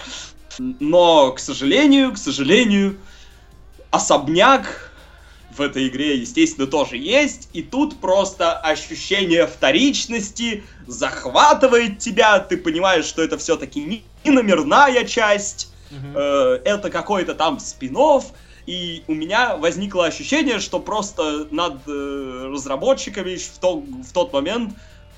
Но, 0.57 1.31
к 1.31 1.39
сожалению, 1.39 2.13
к 2.13 2.17
сожалению, 2.17 2.99
особняк 3.89 4.91
в 5.49 5.61
этой 5.61 5.87
игре, 5.87 6.17
естественно, 6.17 6.67
тоже 6.67 6.97
есть. 6.97 7.49
И 7.53 7.61
тут 7.61 7.99
просто 7.99 8.53
ощущение 8.57 9.45
вторичности 9.47 10.63
захватывает 10.87 11.99
тебя. 11.99 12.39
Ты 12.39 12.57
понимаешь, 12.57 13.05
что 13.05 13.21
это 13.21 13.37
все-таки 13.37 13.81
не 14.23 14.31
номерная 14.31 15.03
часть, 15.03 15.73
Мгм. 15.89 16.15
э, 16.15 16.61
это 16.63 16.89
какой-то 16.89 17.33
там 17.33 17.59
спин 17.59 17.97
И 18.67 19.03
у 19.07 19.13
меня 19.13 19.57
возникло 19.57 20.05
ощущение, 20.05 20.59
что 20.59 20.79
просто 20.79 21.47
над 21.51 21.81
э, 21.87 22.49
разработчиками 22.53 23.35
в, 23.35 23.57
то- 23.59 23.77
в 23.81 24.11
тот 24.13 24.33
момент 24.33 24.73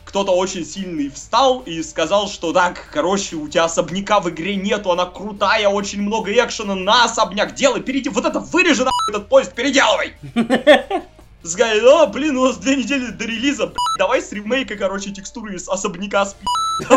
кто-то 0.05 0.31
очень 0.33 0.65
сильный 0.65 1.09
встал 1.09 1.61
и 1.61 1.81
сказал, 1.81 2.27
что 2.27 2.51
так, 2.53 2.89
короче, 2.91 3.35
у 3.35 3.47
тебя 3.47 3.65
особняка 3.65 4.19
в 4.19 4.29
игре 4.29 4.55
нету, 4.55 4.91
она 4.91 5.05
крутая, 5.05 5.69
очень 5.69 6.01
много 6.01 6.31
экшена, 6.31 6.75
на 6.75 7.05
особняк, 7.05 7.55
делай, 7.55 7.81
перейди, 7.81 8.09
вот 8.09 8.25
это 8.25 8.39
вырежи 8.39 8.83
нахуй 8.83 9.09
этот 9.09 9.29
поезд, 9.29 9.53
переделывай! 9.53 10.13
Сказали, 11.43 11.81
о, 11.81 12.07
блин, 12.07 12.37
у 12.37 12.45
нас 12.45 12.57
две 12.57 12.77
недели 12.77 13.07
до 13.07 13.25
релиза, 13.25 13.65
блин, 13.65 13.77
давай 13.97 14.21
с 14.21 14.31
ремейка, 14.31 14.75
короче, 14.77 15.11
текстуры 15.11 15.55
из 15.55 15.67
особняка 15.67 16.25
спи. 16.25 16.45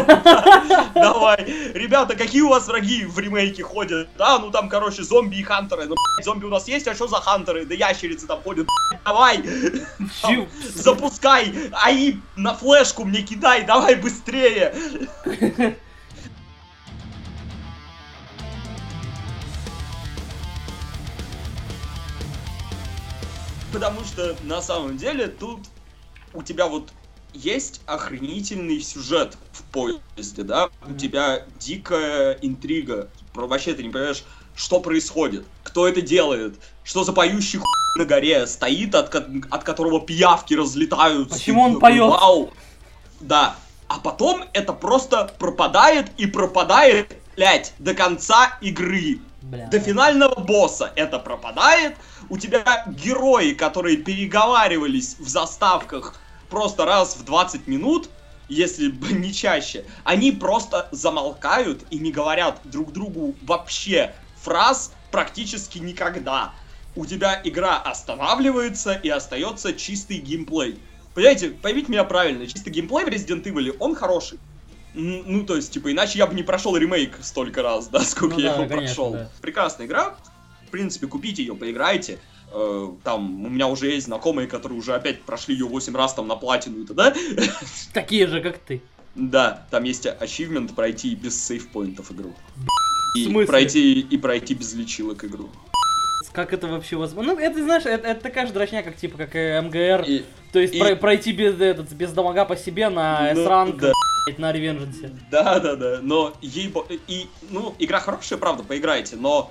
Давай. 0.95 1.45
Ребята, 1.75 2.17
какие 2.17 2.41
у 2.41 2.49
вас 2.49 2.67
враги 2.67 3.05
в 3.05 3.19
ремейке 3.19 3.63
ходят? 3.63 4.09
Да, 4.17 4.39
ну 4.39 4.51
там, 4.51 4.71
короче, 4.71 5.03
зомби 5.03 5.37
и 5.37 5.43
хантеры. 5.43 5.85
Ну, 5.85 5.95
зомби 6.25 6.47
у 6.47 6.49
нас 6.49 6.67
есть, 6.67 6.89
а 6.89 6.95
что 6.95 7.09
за 7.09 7.17
хантеры? 7.17 7.67
Да 7.67 7.75
ящерицы 7.75 8.27
там 8.27 8.41
ходят. 8.43 8.67
Давай. 9.05 9.43
Запускай. 10.75 11.53
АИ 11.73 12.17
на 12.37 12.55
флешку 12.55 13.05
мне 13.05 13.21
кидай. 13.21 13.65
Давай 13.65 13.97
быстрее. 13.97 14.75
Потому 23.73 24.05
что 24.05 24.37
на 24.45 24.63
самом 24.63 24.97
деле 24.97 25.29
тут 25.29 25.61
у 26.33 26.43
тебя 26.43 26.67
вот 26.67 26.93
есть 27.33 27.81
охренительный 27.87 28.81
сюжет 28.81 29.37
в 29.53 29.63
поезде, 29.65 30.43
да? 30.43 30.71
У 30.89 30.95
тебя 30.95 31.45
дикая 31.59 32.39
интрига. 32.43 33.09
Вообще 33.35 33.75
ты 33.75 33.83
не 33.83 33.91
понимаешь, 33.91 34.25
что 34.55 34.81
происходит, 34.81 35.45
кто 35.63 35.87
это 35.87 36.01
делает, 36.01 36.55
что 36.83 37.05
за 37.05 37.13
поющий 37.13 37.59
хуй 37.59 37.67
на 37.99 38.05
горе 38.05 38.47
стоит, 38.47 38.95
от, 38.95 39.15
от 39.15 39.65
которого 39.65 40.01
пиявки 40.01 40.55
разлетаются. 40.55 41.35
Почему 41.35 41.63
он 41.63 41.79
поет? 41.79 42.09
Вау. 42.09 42.53
Да. 43.21 43.57
А 43.89 43.99
потом 43.99 44.45
это 44.53 44.73
просто 44.73 45.33
пропадает 45.39 46.11
и 46.17 46.27
пропадает, 46.27 47.17
блядь, 47.37 47.73
до 47.79 47.95
конца 47.95 48.59
игры. 48.61 49.21
Бля. 49.43 49.69
До 49.69 49.79
финального 49.79 50.41
босса 50.41 50.93
это 50.97 51.19
пропадает. 51.19 51.97
У 52.29 52.39
тебя 52.39 52.85
герои, 52.89 53.53
которые 53.53 53.97
переговаривались 53.99 55.17
в 55.19 55.29
заставках 55.29 56.15
просто 56.51 56.85
раз 56.85 57.17
в 57.17 57.25
20 57.25 57.67
минут, 57.67 58.09
если 58.49 58.89
бы 58.89 59.13
не 59.13 59.33
чаще, 59.33 59.85
они 60.05 60.33
просто 60.33 60.89
замолкают 60.93 61.85
и 61.91 61.99
не 61.99 62.13
говорят 62.13 62.61
друг 62.65 62.93
другу 62.93 63.35
вообще 63.43 64.15
фраз 64.43 64.93
практически 65.11 65.79
никогда. 65.79 66.53
У 66.95 67.05
тебя 67.05 67.41
игра 67.45 67.77
останавливается 67.79 68.95
и 68.95 69.09
остается 69.09 69.73
чистый 69.75 70.19
геймплей. 70.19 70.81
Понимаете, 71.15 71.51
поймите 71.51 71.91
меня 71.91 72.05
правильно, 72.05 72.47
чистый 72.47 72.71
геймплей 72.71 73.05
в 73.05 73.09
Resident 73.09 73.43
Evil, 73.45 73.77
он 73.81 73.95
хороший. 73.95 74.39
Ну, 74.95 75.45
то 75.45 75.57
есть, 75.57 75.73
типа, 75.73 75.93
иначе 75.93 76.19
я 76.19 76.27
бы 76.27 76.35
не 76.35 76.43
прошел 76.43 76.75
ремейк 76.75 77.19
столько 77.21 77.63
раз, 77.63 77.89
да, 77.89 78.01
сколько 78.01 78.37
Ну 78.37 78.41
я 78.41 78.55
да, 78.55 78.63
его 78.63 78.69
конечно, 78.69 78.87
прошел. 78.87 79.13
да. 79.13 79.31
Прекрасная 79.43 79.87
игра. 79.87 80.17
В 80.67 80.71
принципе, 80.71 81.07
купите 81.07 81.43
ее, 81.43 81.55
поиграйте. 81.55 82.19
Э, 82.53 82.89
Там 83.05 83.45
у 83.45 83.49
меня 83.49 83.69
уже 83.69 83.89
есть 83.91 84.07
знакомые, 84.07 84.49
которые 84.49 84.79
уже 84.79 84.95
опять 84.95 85.23
прошли 85.23 85.55
ее 85.55 85.67
8 85.67 85.95
раз 85.97 86.15
там 86.15 86.27
на 86.29 86.37
платину 86.37 86.83
и 86.83 86.87
т.д. 86.87 87.15
Такие 87.95 88.27
же, 88.27 88.41
как 88.41 88.59
ты. 88.59 88.83
Да, 89.15 89.67
там 89.71 89.85
есть 89.85 90.07
ачивмент 90.07 90.75
пройти 90.75 91.15
без 91.15 91.43
сейфпоинтов 91.43 92.13
игру. 92.13 92.35
И 93.17 93.27
пройти, 93.47 94.01
и 94.01 94.19
пройти 94.19 94.55
без 94.55 94.75
лечилок 94.75 95.25
игру. 95.25 95.49
Как 96.33 96.53
это 96.53 96.67
вообще 96.67 96.97
возможно? 96.97 97.33
Ну, 97.33 97.39
это, 97.41 97.63
знаешь, 97.63 97.87
это, 97.87 98.09
это 98.09 98.21
такая 98.21 98.47
же 98.47 98.53
дрочня, 98.53 98.83
как 98.83 98.97
типа, 98.97 99.17
как 99.17 99.35
и 99.35 99.59
МГР. 99.63 100.05
И, 100.07 100.25
То 100.53 100.59
есть 100.59 100.75
и- 100.75 100.79
про- 100.79 100.95
пройти 100.97 101.33
без, 101.33 101.59
этот, 101.59 101.91
без 101.93 102.13
дамага 102.13 102.45
по 102.45 102.57
себе 102.57 102.91
на 102.91 103.33
Ну, 103.33 103.43
S-ранг, 103.43 103.81
да. 103.81 103.93
на 104.37 104.53
ревенженсе. 104.53 105.13
Да, 105.31 105.59
да, 105.61 105.77
да. 105.77 106.01
Но 106.03 106.35
ей 106.43 106.71
и 107.09 107.27
ну 107.49 107.75
игра 107.79 108.01
хорошая, 108.01 108.39
правда, 108.39 108.65
поиграйте, 108.65 109.17
но 109.17 109.51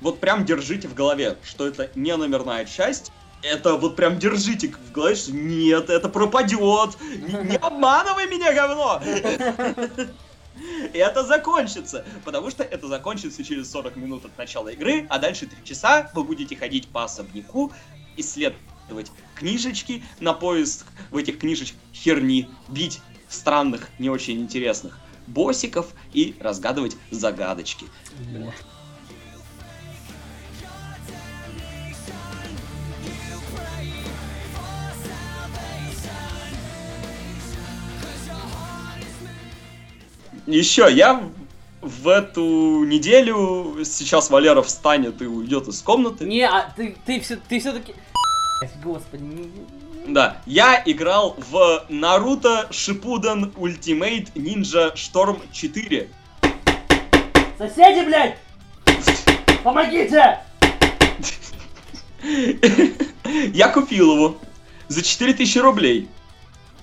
вот 0.00 0.20
прям 0.20 0.44
держите 0.44 0.88
в 0.88 0.94
голове, 0.94 1.36
что 1.42 1.66
это 1.66 1.90
не 1.94 2.16
номерная 2.16 2.64
часть. 2.64 3.12
Это 3.42 3.74
вот 3.74 3.96
прям 3.96 4.18
держите 4.18 4.68
в 4.68 4.92
голове, 4.92 5.14
что 5.14 5.32
нет, 5.32 5.90
это 5.90 6.08
пропадет. 6.08 6.96
Не, 7.00 7.50
не 7.50 7.56
обманывай 7.56 8.26
меня, 8.26 8.52
говно! 8.52 9.00
Это 10.94 11.22
закончится, 11.22 12.04
потому 12.24 12.50
что 12.50 12.62
это 12.62 12.88
закончится 12.88 13.44
через 13.44 13.70
40 13.70 13.96
минут 13.96 14.24
от 14.24 14.38
начала 14.38 14.68
игры, 14.68 15.06
а 15.10 15.18
дальше 15.18 15.46
3 15.46 15.64
часа 15.64 16.10
вы 16.14 16.24
будете 16.24 16.56
ходить 16.56 16.88
по 16.88 17.04
особняку, 17.04 17.72
исследовать 18.16 19.12
книжечки 19.34 20.02
на 20.18 20.32
поиск 20.32 20.86
в 21.10 21.16
этих 21.18 21.38
книжечках 21.38 21.78
херни, 21.92 22.48
бить 22.68 23.00
странных, 23.28 23.90
не 23.98 24.08
очень 24.08 24.40
интересных 24.40 24.98
боссиков 25.26 25.88
и 26.12 26.36
разгадывать 26.40 26.96
загадочки. 27.10 27.86
Бля. 28.32 28.52
Еще 40.46 40.86
я 40.90 41.22
в 41.80 42.08
эту 42.08 42.84
неделю, 42.84 43.84
сейчас 43.84 44.30
Валера 44.30 44.62
встанет 44.62 45.20
и 45.22 45.26
уйдет 45.26 45.68
из 45.68 45.82
комнаты. 45.82 46.24
Не, 46.24 46.42
а 46.46 46.72
ты, 46.76 46.96
ты 47.04 47.20
все, 47.20 47.36
ты 47.36 47.58
все-таки... 47.60 47.94
Господи, 48.82 49.22
не- 49.22 49.50
Да, 50.12 50.38
я 50.46 50.82
играл 50.86 51.36
в 51.50 51.84
Naruto 51.88 52.68
Shippuden 52.70 53.52
Ultimate 53.56 54.30
Ninja 54.36 54.94
Storm 54.94 55.40
4. 55.52 56.08
Соседи, 57.58 58.04
блядь! 58.04 58.36
Помогите! 59.62 60.38
Я 63.52 63.68
купил 63.68 64.14
его 64.14 64.36
за 64.88 65.02
4000 65.02 65.58
рублей. 65.58 66.08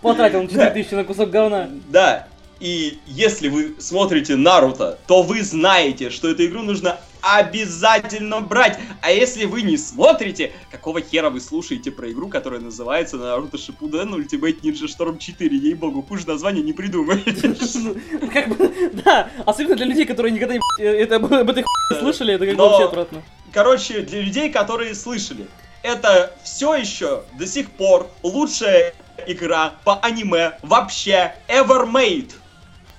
Потратил 0.02 0.42
он 0.42 0.50
4000 0.50 0.94
на 0.96 1.04
кусок 1.06 1.30
говна. 1.30 1.70
Да, 1.90 2.28
и 2.64 2.98
если 3.06 3.50
вы 3.50 3.76
смотрите 3.80 4.38
Наруто, 4.38 4.98
то 5.06 5.22
вы 5.22 5.44
знаете, 5.44 6.10
что 6.10 6.30
эту 6.30 6.46
игру 6.46 6.62
нужно 6.62 6.98
обязательно 7.22 8.40
брать. 8.40 8.80
А 9.02 9.12
если 9.12 9.44
вы 9.44 9.64
не 9.64 9.76
смотрите, 9.76 10.54
какого 10.72 11.02
хера 11.02 11.30
вы 11.30 11.42
слушаете 11.42 11.92
про 11.92 12.10
игру, 12.10 12.30
которая 12.30 12.62
называется 12.62 13.18
Naruto 13.18 13.58
Shippuden 13.58 14.14
Ultimate 14.14 14.64
Ninja 14.64 14.88
Storm 14.88 15.18
4? 15.18 15.58
Ей-богу, 15.58 16.04
хуже 16.04 16.26
название 16.26 16.64
не 16.64 16.72
придумаете. 16.72 17.54
Ну, 17.84 18.30
Как 18.32 18.56
бы, 18.56 18.92
да, 19.04 19.30
особенно 19.46 19.76
для 19.76 19.86
людей, 19.86 20.06
которые 20.06 20.32
никогда 20.32 20.54
не 20.54 20.62
это, 20.82 21.18
об 21.18 21.26
этой 21.26 21.64
хуйне 21.64 22.00
слышали, 22.00 22.34
это 22.36 22.46
как 22.46 22.56
бы 22.56 22.64
вообще 22.64 22.86
отвратно. 22.86 23.24
Короче, 23.52 24.02
для 24.02 24.22
людей, 24.22 24.50
которые 24.50 24.96
слышали, 24.96 25.48
это 25.82 26.34
все 26.44 26.76
еще 26.76 27.24
до 27.38 27.46
сих 27.46 27.72
пор 27.72 28.08
лучшая 28.22 28.94
игра 29.28 29.74
по 29.84 30.00
аниме 30.00 30.54
вообще 30.62 31.36
ever 31.50 31.86
made. 31.92 32.32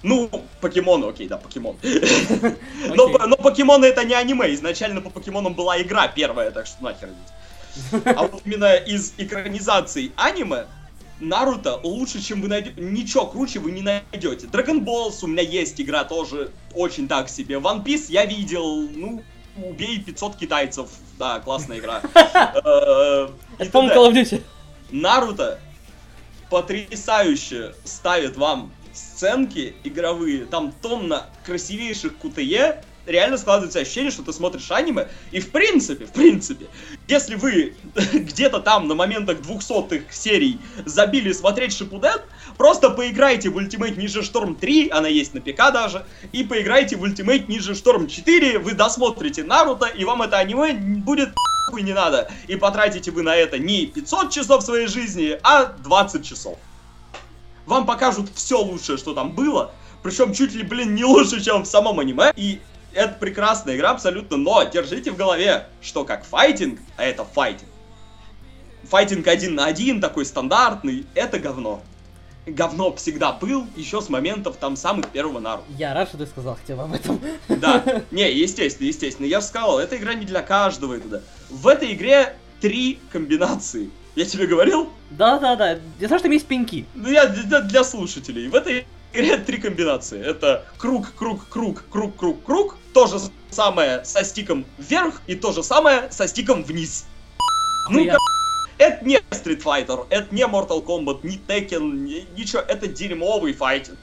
Ну, 0.04 0.28
покемоны, 0.60 1.06
окей, 1.06 1.26
да, 1.28 1.38
покемон. 1.38 1.76
Но, 1.82 3.06
Окей. 3.06 3.18
но 3.26 3.36
покемоны 3.36 3.86
это 3.86 4.04
не 4.04 4.12
аниме, 4.12 4.52
изначально 4.52 5.00
по 5.00 5.08
покемонам 5.08 5.54
была 5.54 5.80
игра 5.80 6.08
первая, 6.08 6.50
так 6.50 6.66
что 6.66 6.84
нахер. 6.84 7.08
А 8.04 8.22
вот 8.24 8.42
именно 8.44 8.74
из 8.74 9.14
экранизаций 9.16 10.12
аниме 10.16 10.66
Наруто 11.20 11.80
лучше, 11.82 12.20
чем 12.20 12.42
вы 12.42 12.48
найдете. 12.48 12.80
Ничего 12.80 13.26
круче 13.26 13.60
вы 13.60 13.70
не 13.70 13.80
найдете. 13.82 14.46
Dragon 14.46 14.84
Balls 14.84 15.20
у 15.22 15.26
меня 15.26 15.42
есть 15.42 15.80
игра 15.80 16.04
тоже 16.04 16.50
очень 16.74 17.08
так 17.08 17.30
себе. 17.30 17.56
One 17.56 17.82
Piece 17.82 18.06
я 18.08 18.26
видел, 18.26 18.88
ну, 18.94 19.22
убей 19.56 20.00
500 20.00 20.36
китайцев. 20.36 20.90
Да, 21.18 21.40
классная 21.40 21.78
игра. 21.78 22.02
Это, 22.14 23.30
по-моему. 23.72 23.94
Call 23.94 24.12
of 24.12 24.14
Duty. 24.14 24.42
Наруто 24.90 25.60
потрясающе 26.50 27.74
ставит 27.84 28.36
вам 28.36 28.72
сценки 29.14 29.74
игровые, 29.84 30.44
там 30.44 30.72
тонна 30.82 31.26
красивейших 31.46 32.16
кутее, 32.16 32.82
реально 33.06 33.38
складывается 33.38 33.78
ощущение, 33.80 34.10
что 34.10 34.22
ты 34.22 34.32
смотришь 34.32 34.70
аниме, 34.70 35.08
и 35.30 35.40
в 35.40 35.50
принципе, 35.50 36.06
в 36.06 36.12
принципе, 36.12 36.66
если 37.06 37.36
вы 37.36 37.74
где-то 38.12 38.60
там 38.60 38.88
на 38.88 38.94
моментах 38.94 39.38
200-х 39.38 40.12
серий 40.12 40.58
забили 40.84 41.32
смотреть 41.32 41.76
Шипуден, 41.76 42.20
просто 42.58 42.90
поиграйте 42.90 43.50
в 43.50 43.58
Ultimate 43.58 43.96
Ninja 43.96 44.22
Storm 44.22 44.56
3, 44.58 44.88
она 44.88 45.08
есть 45.08 45.34
на 45.34 45.40
ПК 45.40 45.72
даже, 45.72 46.04
и 46.32 46.42
поиграйте 46.42 46.96
в 46.96 47.04
Ultimate 47.04 47.46
Ninja 47.46 47.72
Storm 47.72 48.08
4, 48.08 48.58
вы 48.58 48.72
досмотрите 48.72 49.44
Наруто, 49.44 49.86
и 49.86 50.04
вам 50.04 50.22
это 50.22 50.38
аниме 50.38 50.72
будет 50.74 51.30
не 51.72 51.92
надо. 51.92 52.30
И 52.46 52.54
потратите 52.54 53.10
вы 53.10 53.22
на 53.22 53.34
это 53.34 53.58
не 53.58 53.86
500 53.86 54.30
часов 54.30 54.62
своей 54.62 54.86
жизни, 54.86 55.36
а 55.42 55.64
20 55.64 56.24
часов. 56.24 56.56
Вам 57.66 57.86
покажут 57.86 58.28
все 58.34 58.60
лучшее, 58.60 58.98
что 58.98 59.14
там 59.14 59.32
было, 59.32 59.72
причем 60.02 60.34
чуть 60.34 60.52
ли, 60.52 60.62
блин, 60.62 60.94
не 60.94 61.04
лучше, 61.04 61.42
чем 61.42 61.62
в 61.62 61.66
самом 61.66 61.98
аниме. 61.98 62.32
И 62.36 62.60
это 62.92 63.14
прекрасная 63.14 63.76
игра 63.76 63.90
абсолютно, 63.90 64.36
но 64.36 64.62
держите 64.64 65.10
в 65.10 65.16
голове, 65.16 65.66
что 65.80 66.04
как 66.04 66.24
файтинг, 66.24 66.78
а 66.96 67.04
это 67.04 67.24
файтинг, 67.24 67.70
файтинг 68.88 69.26
один 69.26 69.54
на 69.54 69.66
один, 69.66 70.00
такой 70.00 70.26
стандартный, 70.26 71.06
это 71.14 71.38
говно. 71.38 71.82
Говно 72.46 72.94
всегда 72.96 73.32
был, 73.32 73.66
еще 73.74 74.02
с 74.02 74.10
моментов 74.10 74.56
там 74.56 74.76
самых 74.76 75.08
первого 75.08 75.40
Наруто. 75.40 75.66
Я 75.78 75.94
рад, 75.94 76.08
что 76.08 76.18
ты 76.18 76.26
сказал 76.26 76.56
хотя 76.56 76.76
бы 76.76 76.82
об 76.82 76.92
этом. 76.92 77.18
Да, 77.48 77.82
не, 78.10 78.30
естественно, 78.30 78.86
естественно. 78.86 79.26
Я 79.26 79.40
же 79.40 79.46
сказал, 79.46 79.78
эта 79.78 79.96
игра 79.96 80.12
не 80.12 80.26
для 80.26 80.42
каждого 80.42 80.94
и 80.94 81.00
туда. 81.00 81.22
В 81.48 81.66
этой 81.66 81.94
игре 81.94 82.36
три 82.60 83.00
комбинации. 83.10 83.90
Я 84.14 84.24
тебе 84.24 84.46
говорил? 84.46 84.90
Да-да-да, 85.10 85.78
я 85.98 86.06
знаю, 86.06 86.20
что 86.20 86.28
есть 86.28 86.46
пеньки. 86.46 86.86
Ну, 86.94 87.10
я 87.10 87.26
для, 87.26 87.60
для 87.60 87.84
слушателей. 87.84 88.48
В 88.48 88.54
этой 88.54 88.86
игре 89.12 89.36
три 89.38 89.58
комбинации. 89.58 90.24
Это 90.24 90.64
круг, 90.78 91.12
круг, 91.16 91.48
круг, 91.48 91.82
круг, 91.90 92.16
круг, 92.16 92.44
круг. 92.44 92.76
То 92.92 93.06
же 93.08 93.18
самое 93.50 94.04
со 94.04 94.24
стиком 94.24 94.64
вверх 94.78 95.20
и 95.26 95.34
то 95.34 95.52
же 95.52 95.62
самое 95.64 96.10
со 96.10 96.28
стиком 96.28 96.62
вниз. 96.62 97.06
Ну, 97.90 97.98
Хуя. 97.98 98.16
это 98.78 99.04
не 99.04 99.18
Street 99.30 99.62
Fighter, 99.62 100.06
это 100.10 100.32
не 100.34 100.42
Mortal 100.42 100.84
Kombat, 100.84 101.20
не 101.22 101.36
Tekken, 101.36 101.92
ни- 101.92 102.26
ничего, 102.38 102.62
это 102.62 102.86
дерьмовый 102.86 103.52
файтинг, 103.52 103.98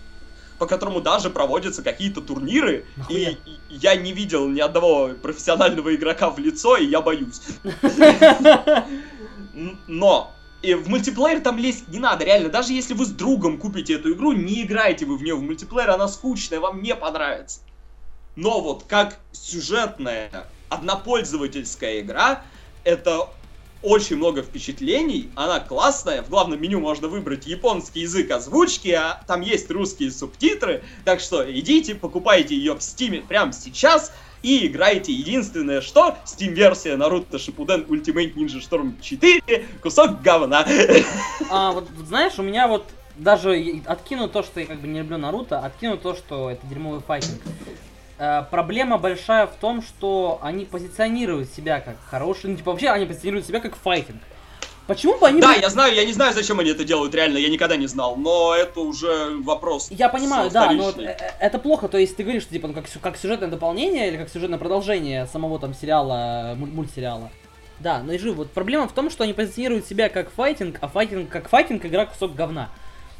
по 0.60 0.68
которому 0.68 1.02
даже 1.02 1.30
проводятся 1.30 1.82
какие-то 1.82 2.22
турниры, 2.22 2.86
и, 3.10 3.38
и 3.46 3.60
я 3.70 3.96
не 3.96 4.14
видел 4.14 4.48
ни 4.48 4.60
одного 4.60 5.12
профессионального 5.22 5.96
игрока 5.96 6.30
в 6.30 6.38
лицо, 6.38 6.78
и 6.78 6.86
я 6.86 7.02
боюсь. 7.02 7.42
Но 9.88 10.32
и 10.62 10.76
в 10.76 10.88
мультиплеер 10.88 11.42
там 11.42 11.58
лезть 11.58 11.88
не 11.88 12.00
надо, 12.00 12.24
реально. 12.24 12.50
Даже 12.50 12.74
если 12.74 12.94
вы 12.94 13.06
с 13.06 13.10
другом 13.10 13.58
купите 13.58 13.96
эту 13.96 14.14
игру, 14.14 14.32
не 14.32 14.62
играйте 14.64 15.06
вы 15.06 15.18
в 15.18 15.24
нее 15.24 15.36
в 15.36 15.42
мультиплеер, 15.42 15.90
она 15.90 16.08
скучная, 16.08 16.60
вам 16.60 16.82
не 16.82 16.96
понравится. 16.96 17.62
Но 18.36 18.62
вот 18.62 18.86
как 18.88 19.20
сюжетная, 19.32 20.48
однопользовательская 20.70 22.02
игра, 22.02 22.44
это 22.84 23.30
очень 23.82 24.18
много 24.18 24.44
впечатлений, 24.44 25.32
она 25.36 25.60
классная, 25.60 26.22
в 26.22 26.30
главном 26.30 26.62
меню 26.62 26.80
можно 26.80 27.08
выбрать 27.08 27.48
японский 27.48 28.02
язык 28.02 28.30
озвучки, 28.30 28.90
а 28.90 29.24
там 29.28 29.42
есть 29.42 29.70
русские 29.72 30.12
субтитры, 30.12 30.84
так 31.04 31.20
что 31.20 31.44
идите, 31.52 31.96
покупайте 31.96 32.56
ее 32.56 32.76
в 32.76 32.84
стиме 32.84 33.22
прямо 33.22 33.52
сейчас 33.52 34.14
и 34.44 34.68
играйте. 34.68 35.12
Единственное, 35.12 35.82
что 35.82 36.18
Steam-версия 36.26 36.96
Naruto 36.96 37.34
Shippuden 37.34 37.88
Ultimate 37.88 38.34
Ninja 38.36 38.60
Storm 38.60 38.94
4 39.02 39.66
кусок 39.82 40.22
говна. 40.22 40.66
А 41.50 41.72
вот 41.72 41.88
знаешь, 42.06 42.38
у 42.38 42.44
меня 42.44 42.68
вот 42.68 42.86
даже 43.18 43.82
откину 43.86 44.28
то, 44.28 44.44
что 44.44 44.60
я 44.60 44.66
как 44.66 44.80
бы 44.80 44.88
не 44.88 45.00
люблю 45.00 45.18
Наруто, 45.18 45.60
откину 45.60 45.98
то, 45.98 46.16
что 46.16 46.50
это 46.50 46.66
дерьмовый 46.68 47.02
файтинг. 47.02 47.40
Э, 48.18 48.44
проблема 48.50 48.98
большая 48.98 49.48
в 49.48 49.56
том, 49.56 49.82
что 49.82 50.40
они 50.42 50.66
позиционируют 50.66 51.50
себя 51.50 51.80
как 51.80 51.96
хорошие, 52.06 52.52
ну 52.52 52.58
типа 52.58 52.72
вообще 52.72 52.90
они 52.90 53.06
позиционируют 53.06 53.48
себя 53.48 53.60
как 53.60 53.76
файтинг. 53.76 54.22
Почему 54.88 55.18
бы 55.18 55.28
они... 55.28 55.40
Да, 55.40 55.54
я 55.54 55.70
знаю, 55.70 55.94
я 55.94 56.04
не 56.04 56.12
знаю, 56.12 56.34
зачем 56.34 56.60
они 56.60 56.72
это 56.72 56.84
делают, 56.84 57.14
реально, 57.16 57.38
я 57.38 57.50
никогда 57.50 57.78
не 57.78 57.88
знал, 57.88 58.16
но 58.16 58.54
это 58.56 58.80
уже 58.82 59.38
вопрос. 59.44 59.88
Я 59.92 60.10
понимаю, 60.10 60.50
да, 60.52 60.72
но 60.72 60.90
э, 60.90 61.04
э, 61.04 61.18
это 61.40 61.60
плохо, 61.60 61.88
то 61.88 61.98
есть 61.98 62.16
ты 62.18 62.24
говоришь, 62.24 62.44
что 62.44 62.52
типа, 62.54 62.68
ну, 62.68 62.74
как, 62.74 62.86
как 63.02 63.18
сюжетное 63.18 63.48
дополнение 63.48 64.08
или 64.10 64.18
как 64.18 64.30
сюжетное 64.30 64.60
продолжение 64.60 65.28
самого 65.28 65.60
там 65.60 65.74
сериала, 65.74 66.56
муль- 66.58 66.72
мультсериала. 66.72 67.30
Да, 67.80 68.00
но 68.04 68.14
и 68.14 68.18
жив, 68.18 68.36
вот 68.36 68.52
проблема 68.52 68.88
в 68.88 68.94
том, 68.94 69.10
что 69.10 69.24
они 69.24 69.34
позиционируют 69.34 69.88
себя 69.88 70.10
как 70.10 70.32
файтинг, 70.32 70.78
а 70.82 70.88
файтинг, 70.88 71.30
как 71.30 71.50
файтинг, 71.50 71.86
игра 71.86 72.06
кусок 72.06 72.36
говна. 72.36 72.70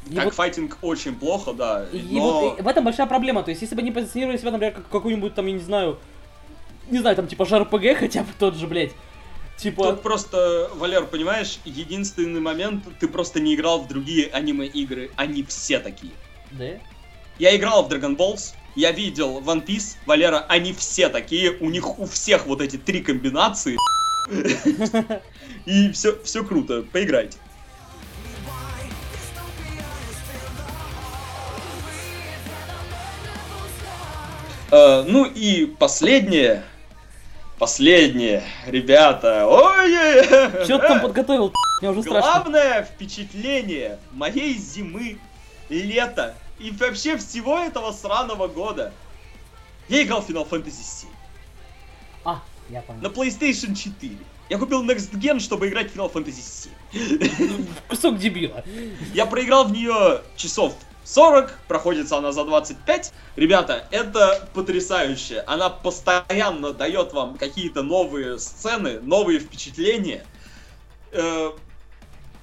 И 0.08 0.16
Как 0.16 0.26
вот- 0.26 0.34
файтинг 0.34 0.78
очень 0.82 1.14
плохо, 1.14 1.52
да. 1.52 1.86
И 1.92 2.18
но... 2.18 2.40
вот 2.40 2.58
и 2.58 2.62
в 2.62 2.66
этом 2.68 2.84
большая 2.84 3.06
проблема. 3.06 3.42
То 3.42 3.50
есть, 3.50 3.62
если 3.62 3.74
бы 3.74 3.82
они 3.82 3.92
позиционировали 3.92 4.36
себя, 4.36 4.50
например, 4.50 4.74
как 4.74 4.88
какой-нибудь 4.88 5.34
там, 5.34 5.46
я 5.46 5.52
не 5.52 5.60
знаю, 5.60 5.98
не 6.90 6.98
знаю, 6.98 7.14
там 7.16 7.28
типа 7.28 7.44
ЖРПГ 7.44 7.98
хотя 7.98 8.22
бы 8.22 8.28
тот 8.38 8.56
же, 8.56 8.66
блядь. 8.66 8.92
Типа. 9.56 9.92
Тут 9.92 10.02
просто, 10.02 10.70
Валер, 10.74 11.06
понимаешь, 11.06 11.60
единственный 11.64 12.40
момент, 12.40 12.84
ты 12.98 13.06
просто 13.06 13.38
не 13.40 13.54
играл 13.54 13.82
в 13.82 13.88
другие 13.88 14.28
аниме-игры, 14.28 15.10
они 15.16 15.44
все 15.44 15.78
такие. 15.78 16.12
Да? 16.50 16.78
Я 17.38 17.56
играл 17.56 17.84
в 17.84 17.92
Dragon 17.92 18.16
Balls, 18.16 18.54
я 18.74 18.90
видел 18.90 19.40
One 19.40 19.64
Piece, 19.64 19.96
Валера, 20.06 20.44
они 20.48 20.72
все 20.72 21.08
такие, 21.08 21.56
у 21.60 21.70
них 21.70 21.98
у 21.98 22.06
всех 22.06 22.46
вот 22.46 22.60
эти 22.60 22.76
три 22.76 23.02
комбинации. 23.02 23.76
И 25.64 25.92
все, 25.92 26.18
все 26.22 26.44
круто, 26.44 26.82
поиграйте. 26.92 27.38
Э, 34.72 35.04
ну 35.06 35.26
и 35.26 35.66
последнее, 35.66 36.64
последнее, 37.62 38.42
ребята, 38.66 39.46
ой 39.46 40.24
Что 40.64 40.80
ты 40.80 40.88
там 40.88 41.00
подготовил? 41.00 41.52
Мне 41.80 41.90
уже 41.90 42.02
страшно. 42.02 42.20
Главное 42.20 42.82
впечатление 42.82 44.00
моей 44.10 44.54
зимы, 44.54 45.16
лета 45.68 46.34
и 46.58 46.72
вообще 46.72 47.16
всего 47.18 47.60
этого 47.60 47.92
сраного 47.92 48.48
года. 48.48 48.92
Я 49.88 50.02
играл 50.02 50.22
в 50.22 50.28
Final 50.28 50.48
Fantasy 50.48 50.82
7 50.82 51.08
А, 52.24 52.42
я 52.68 52.82
понял. 52.82 53.00
на 53.00 53.06
PlayStation 53.06 53.76
4. 53.76 54.16
Я 54.48 54.58
купил 54.58 54.84
Next 54.84 55.12
Gen, 55.12 55.38
чтобы 55.38 55.68
играть 55.68 55.92
в 55.92 55.96
Final 55.96 56.12
Fantasy 56.12 56.68
7. 56.90 57.66
Кусок 57.88 58.18
дебила. 58.18 58.64
Я 59.14 59.24
проиграл 59.24 59.66
в 59.66 59.72
нее 59.72 60.22
часов 60.34 60.74
40, 61.04 61.58
проходится 61.68 62.18
она 62.18 62.32
за 62.32 62.44
25. 62.44 63.12
Ребята, 63.36 63.86
это 63.90 64.48
потрясающе. 64.54 65.42
Она 65.46 65.68
постоянно 65.68 66.72
дает 66.72 67.12
вам 67.12 67.36
какие-то 67.36 67.82
новые 67.82 68.38
сцены, 68.38 69.00
новые 69.00 69.40
впечатления. 69.40 70.24
Э, 71.12 71.50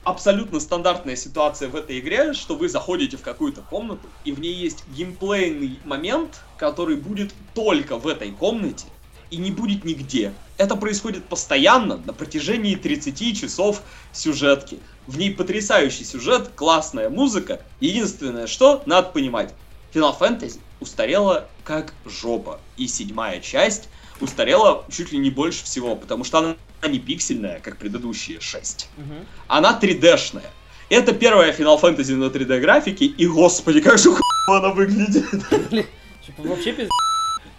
абсолютно 0.03 0.59
стандартная 0.59 1.15
ситуация 1.15 1.69
в 1.69 1.75
этой 1.75 1.99
игре, 1.99 2.33
что 2.33 2.55
вы 2.55 2.69
заходите 2.69 3.17
в 3.17 3.21
какую-то 3.21 3.61
комнату, 3.61 4.07
и 4.25 4.31
в 4.31 4.39
ней 4.39 4.53
есть 4.53 4.83
геймплейный 4.89 5.79
момент, 5.85 6.41
который 6.57 6.95
будет 6.95 7.33
только 7.53 7.97
в 7.97 8.07
этой 8.07 8.31
комнате 8.31 8.87
и 9.29 9.37
не 9.37 9.51
будет 9.51 9.85
нигде. 9.85 10.33
Это 10.59 10.75
происходит 10.75 11.23
постоянно 11.23 12.01
на 12.05 12.11
протяжении 12.11 12.75
30 12.75 13.39
часов 13.39 13.81
сюжетки. 14.11 14.79
В 15.07 15.17
ней 15.17 15.33
потрясающий 15.33 16.03
сюжет, 16.03 16.51
классная 16.53 17.09
музыка. 17.09 17.61
Единственное, 17.79 18.45
что 18.45 18.83
надо 18.85 19.07
понимать, 19.07 19.53
Final 19.93 20.19
Fantasy 20.19 20.59
устарела 20.81 21.47
как 21.63 21.93
жопа. 22.05 22.59
И 22.75 22.89
седьмая 22.89 23.39
часть 23.39 23.87
устарела 24.19 24.83
чуть 24.91 25.13
ли 25.13 25.17
не 25.17 25.29
больше 25.29 25.63
всего, 25.63 25.95
потому 25.95 26.25
что 26.25 26.39
она 26.39 26.55
не 26.85 26.99
пиксельная, 26.99 27.61
как 27.61 27.77
предыдущие 27.77 28.41
6. 28.41 28.89
Мгм. 28.97 29.25
Она 29.47 29.79
3D-шная. 29.81 30.51
Это 30.89 31.13
первая 31.13 31.55
Final 31.55 31.79
Fantasy 31.81 32.15
на 32.15 32.25
3D 32.25 32.59
графике, 32.59 33.05
и 33.05 33.27
господи, 33.27 33.79
как 33.79 33.97
же 33.97 34.09
хуево 34.09 34.57
она 34.57 34.73
выглядит. 34.73 35.25
Блин, 35.69 35.85
что, 36.21 36.33
вообще 36.41 36.73
пиздец. 36.73 36.91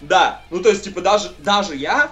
Да, 0.03 0.43
ну 0.51 0.61
то 0.61 0.69
есть, 0.69 0.85
типа, 0.85 1.01
даже, 1.01 1.33
даже 1.39 1.75
я, 1.75 2.11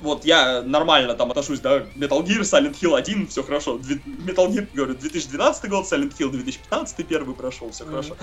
вот 0.00 0.24
я 0.24 0.62
нормально 0.62 1.14
там 1.14 1.30
отношусь, 1.30 1.60
да, 1.60 1.78
Metal 1.96 2.22
Gear, 2.24 2.40
Silent 2.40 2.74
Hill 2.80 2.96
1, 2.96 3.26
все 3.28 3.42
хорошо. 3.42 3.76
Дви- 3.78 4.02
Metal 4.04 4.48
Gear, 4.48 4.68
говорю, 4.72 4.94
2012 4.94 5.68
год, 5.70 5.84
Silent 5.90 6.16
Hill 6.18 6.30
2015 6.30 7.02
первый 7.04 7.34
прошел, 7.34 7.70
все 7.70 7.84
Мгм. 7.84 7.90
хорошо. 7.92 8.16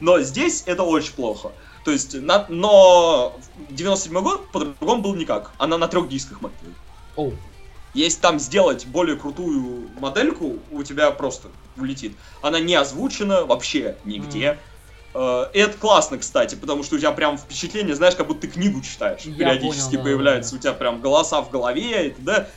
Но 0.00 0.20
здесь 0.20 0.62
это 0.66 0.82
очень 0.82 1.14
плохо. 1.14 1.52
То 1.84 1.90
есть, 1.90 2.14
на- 2.14 2.46
но 2.48 3.38
97 3.70 4.20
год 4.22 4.50
по-другому 4.52 5.02
был 5.02 5.14
никак. 5.14 5.52
Она 5.58 5.78
на 5.78 5.88
трех 5.88 6.08
дисках, 6.08 6.38
твою. 6.38 6.74
Оу. 7.16 7.32
Если 7.94 8.20
там 8.20 8.38
сделать 8.38 8.86
более 8.86 9.16
крутую 9.16 9.88
модельку, 9.98 10.58
у 10.70 10.82
тебя 10.82 11.10
просто 11.10 11.48
улетит. 11.76 12.16
Она 12.42 12.60
не 12.60 12.74
озвучена 12.74 13.44
вообще 13.46 13.96
нигде. 14.04 14.40
Э, 14.40 14.58
И 15.52 15.58
это 15.58 15.76
классно, 15.78 16.18
кстати, 16.18 16.54
потому 16.54 16.84
что 16.84 16.96
у 16.96 16.98
тебя 16.98 17.10
прям 17.12 17.38
впечатление, 17.38 17.94
знаешь, 17.94 18.14
как 18.14 18.26
будто 18.26 18.42
ты 18.42 18.48
книгу 18.48 18.80
читаешь. 18.80 19.22
Я 19.22 19.34
Периодически 19.34 19.96
понял, 19.96 19.98
да, 19.98 20.04
появляются 20.04 20.54
у 20.54 20.58
тебя 20.58 20.72
прям 20.72 21.00
голоса 21.00 21.40
в 21.40 21.50
голове, 21.50 22.08
и 22.08 22.10
т.д. 22.10 22.48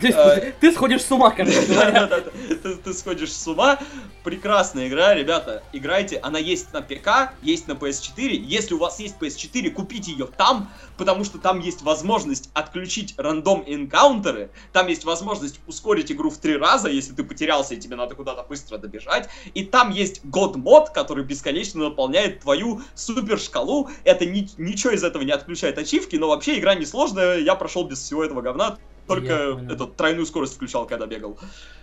Ты, 0.00 0.08
Э, 0.10 0.52
ты 0.60 0.72
сходишь 0.72 1.02
с 1.02 1.10
ума, 1.10 1.30
короче 1.30 1.60
Ты, 2.62 2.76
ты 2.76 2.94
сходишь 2.94 3.32
с 3.32 3.46
ума. 3.46 3.78
Прекрасная 4.22 4.88
игра, 4.88 5.14
ребята. 5.14 5.62
Играйте. 5.72 6.18
Она 6.18 6.38
есть 6.38 6.72
на 6.72 6.82
ПК, 6.82 7.32
есть 7.42 7.66
на 7.68 7.72
PS4. 7.72 8.28
Если 8.34 8.74
у 8.74 8.78
вас 8.78 9.00
есть 9.00 9.16
PS4, 9.18 9.70
купите 9.70 10.12
ее 10.12 10.26
там, 10.26 10.70
потому 10.98 11.24
что 11.24 11.38
там 11.38 11.60
есть 11.60 11.82
возможность 11.82 12.50
отключить 12.52 13.14
рандом 13.16 13.64
энкаунтеры. 13.66 14.50
Там 14.72 14.88
есть 14.88 15.04
возможность 15.04 15.60
ускорить 15.66 16.12
игру 16.12 16.28
в 16.30 16.36
три 16.38 16.56
раза, 16.56 16.88
если 16.90 17.14
ты 17.14 17.24
потерялся 17.24 17.74
и 17.74 17.78
тебе 17.78 17.96
надо 17.96 18.14
куда-то 18.14 18.42
быстро 18.42 18.76
добежать. 18.78 19.28
И 19.54 19.64
там 19.64 19.90
есть 19.90 20.22
God 20.24 20.58
мод, 20.58 20.90
который 20.90 21.24
бесконечно 21.24 21.84
наполняет 21.84 22.40
твою 22.40 22.82
супер 22.94 23.38
шкалу. 23.38 23.88
Это 24.04 24.26
ни- 24.26 24.48
ничего 24.58 24.92
из 24.92 25.02
этого 25.02 25.22
не 25.22 25.32
отключает 25.32 25.78
ачивки, 25.78 26.16
но 26.16 26.28
вообще 26.28 26.58
игра 26.58 26.74
несложная. 26.74 27.38
Я 27.38 27.54
прошел 27.54 27.84
без 27.84 27.98
всего 28.00 28.22
этого 28.22 28.42
говна. 28.42 28.76
Только 29.08 29.58
этот 29.70 29.96
тройную 29.96 30.26
скорость 30.26 30.54
включал, 30.54 30.86
когда 30.86 31.06
бегал. 31.06 31.38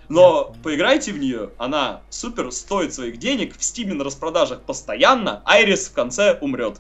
Но 0.08 0.46
понял. 0.46 0.58
поиграйте 0.64 1.12
в 1.12 1.18
нее, 1.18 1.50
она 1.58 2.02
супер, 2.10 2.52
стоит 2.52 2.94
своих 2.94 3.18
денег, 3.18 3.58
в 3.58 3.64
стиме 3.64 3.96
на 3.96 4.04
распродажах 4.04 4.62
постоянно, 4.62 5.42
Айрис 5.46 5.88
в 5.88 5.94
конце 5.94 6.38
умрет. 6.40 6.80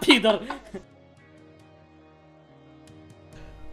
Пидор. 0.00 0.40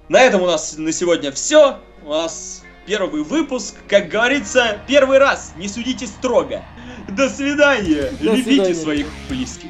На 0.07 0.21
этом 0.21 0.43
у 0.43 0.45
нас 0.45 0.77
на 0.77 0.91
сегодня 0.91 1.31
все. 1.31 1.79
У 2.03 2.09
нас 2.09 2.63
первый 2.85 3.23
выпуск, 3.23 3.75
как 3.87 4.09
говорится, 4.09 4.79
первый 4.87 5.17
раз. 5.17 5.53
Не 5.57 5.67
судите 5.67 6.05
строго. 6.05 6.63
До 7.09 7.29
свидания. 7.29 8.11
До 8.19 8.35
Любите 8.35 8.43
свидания. 8.43 8.75
своих 8.75 9.07
близких. 9.29 9.69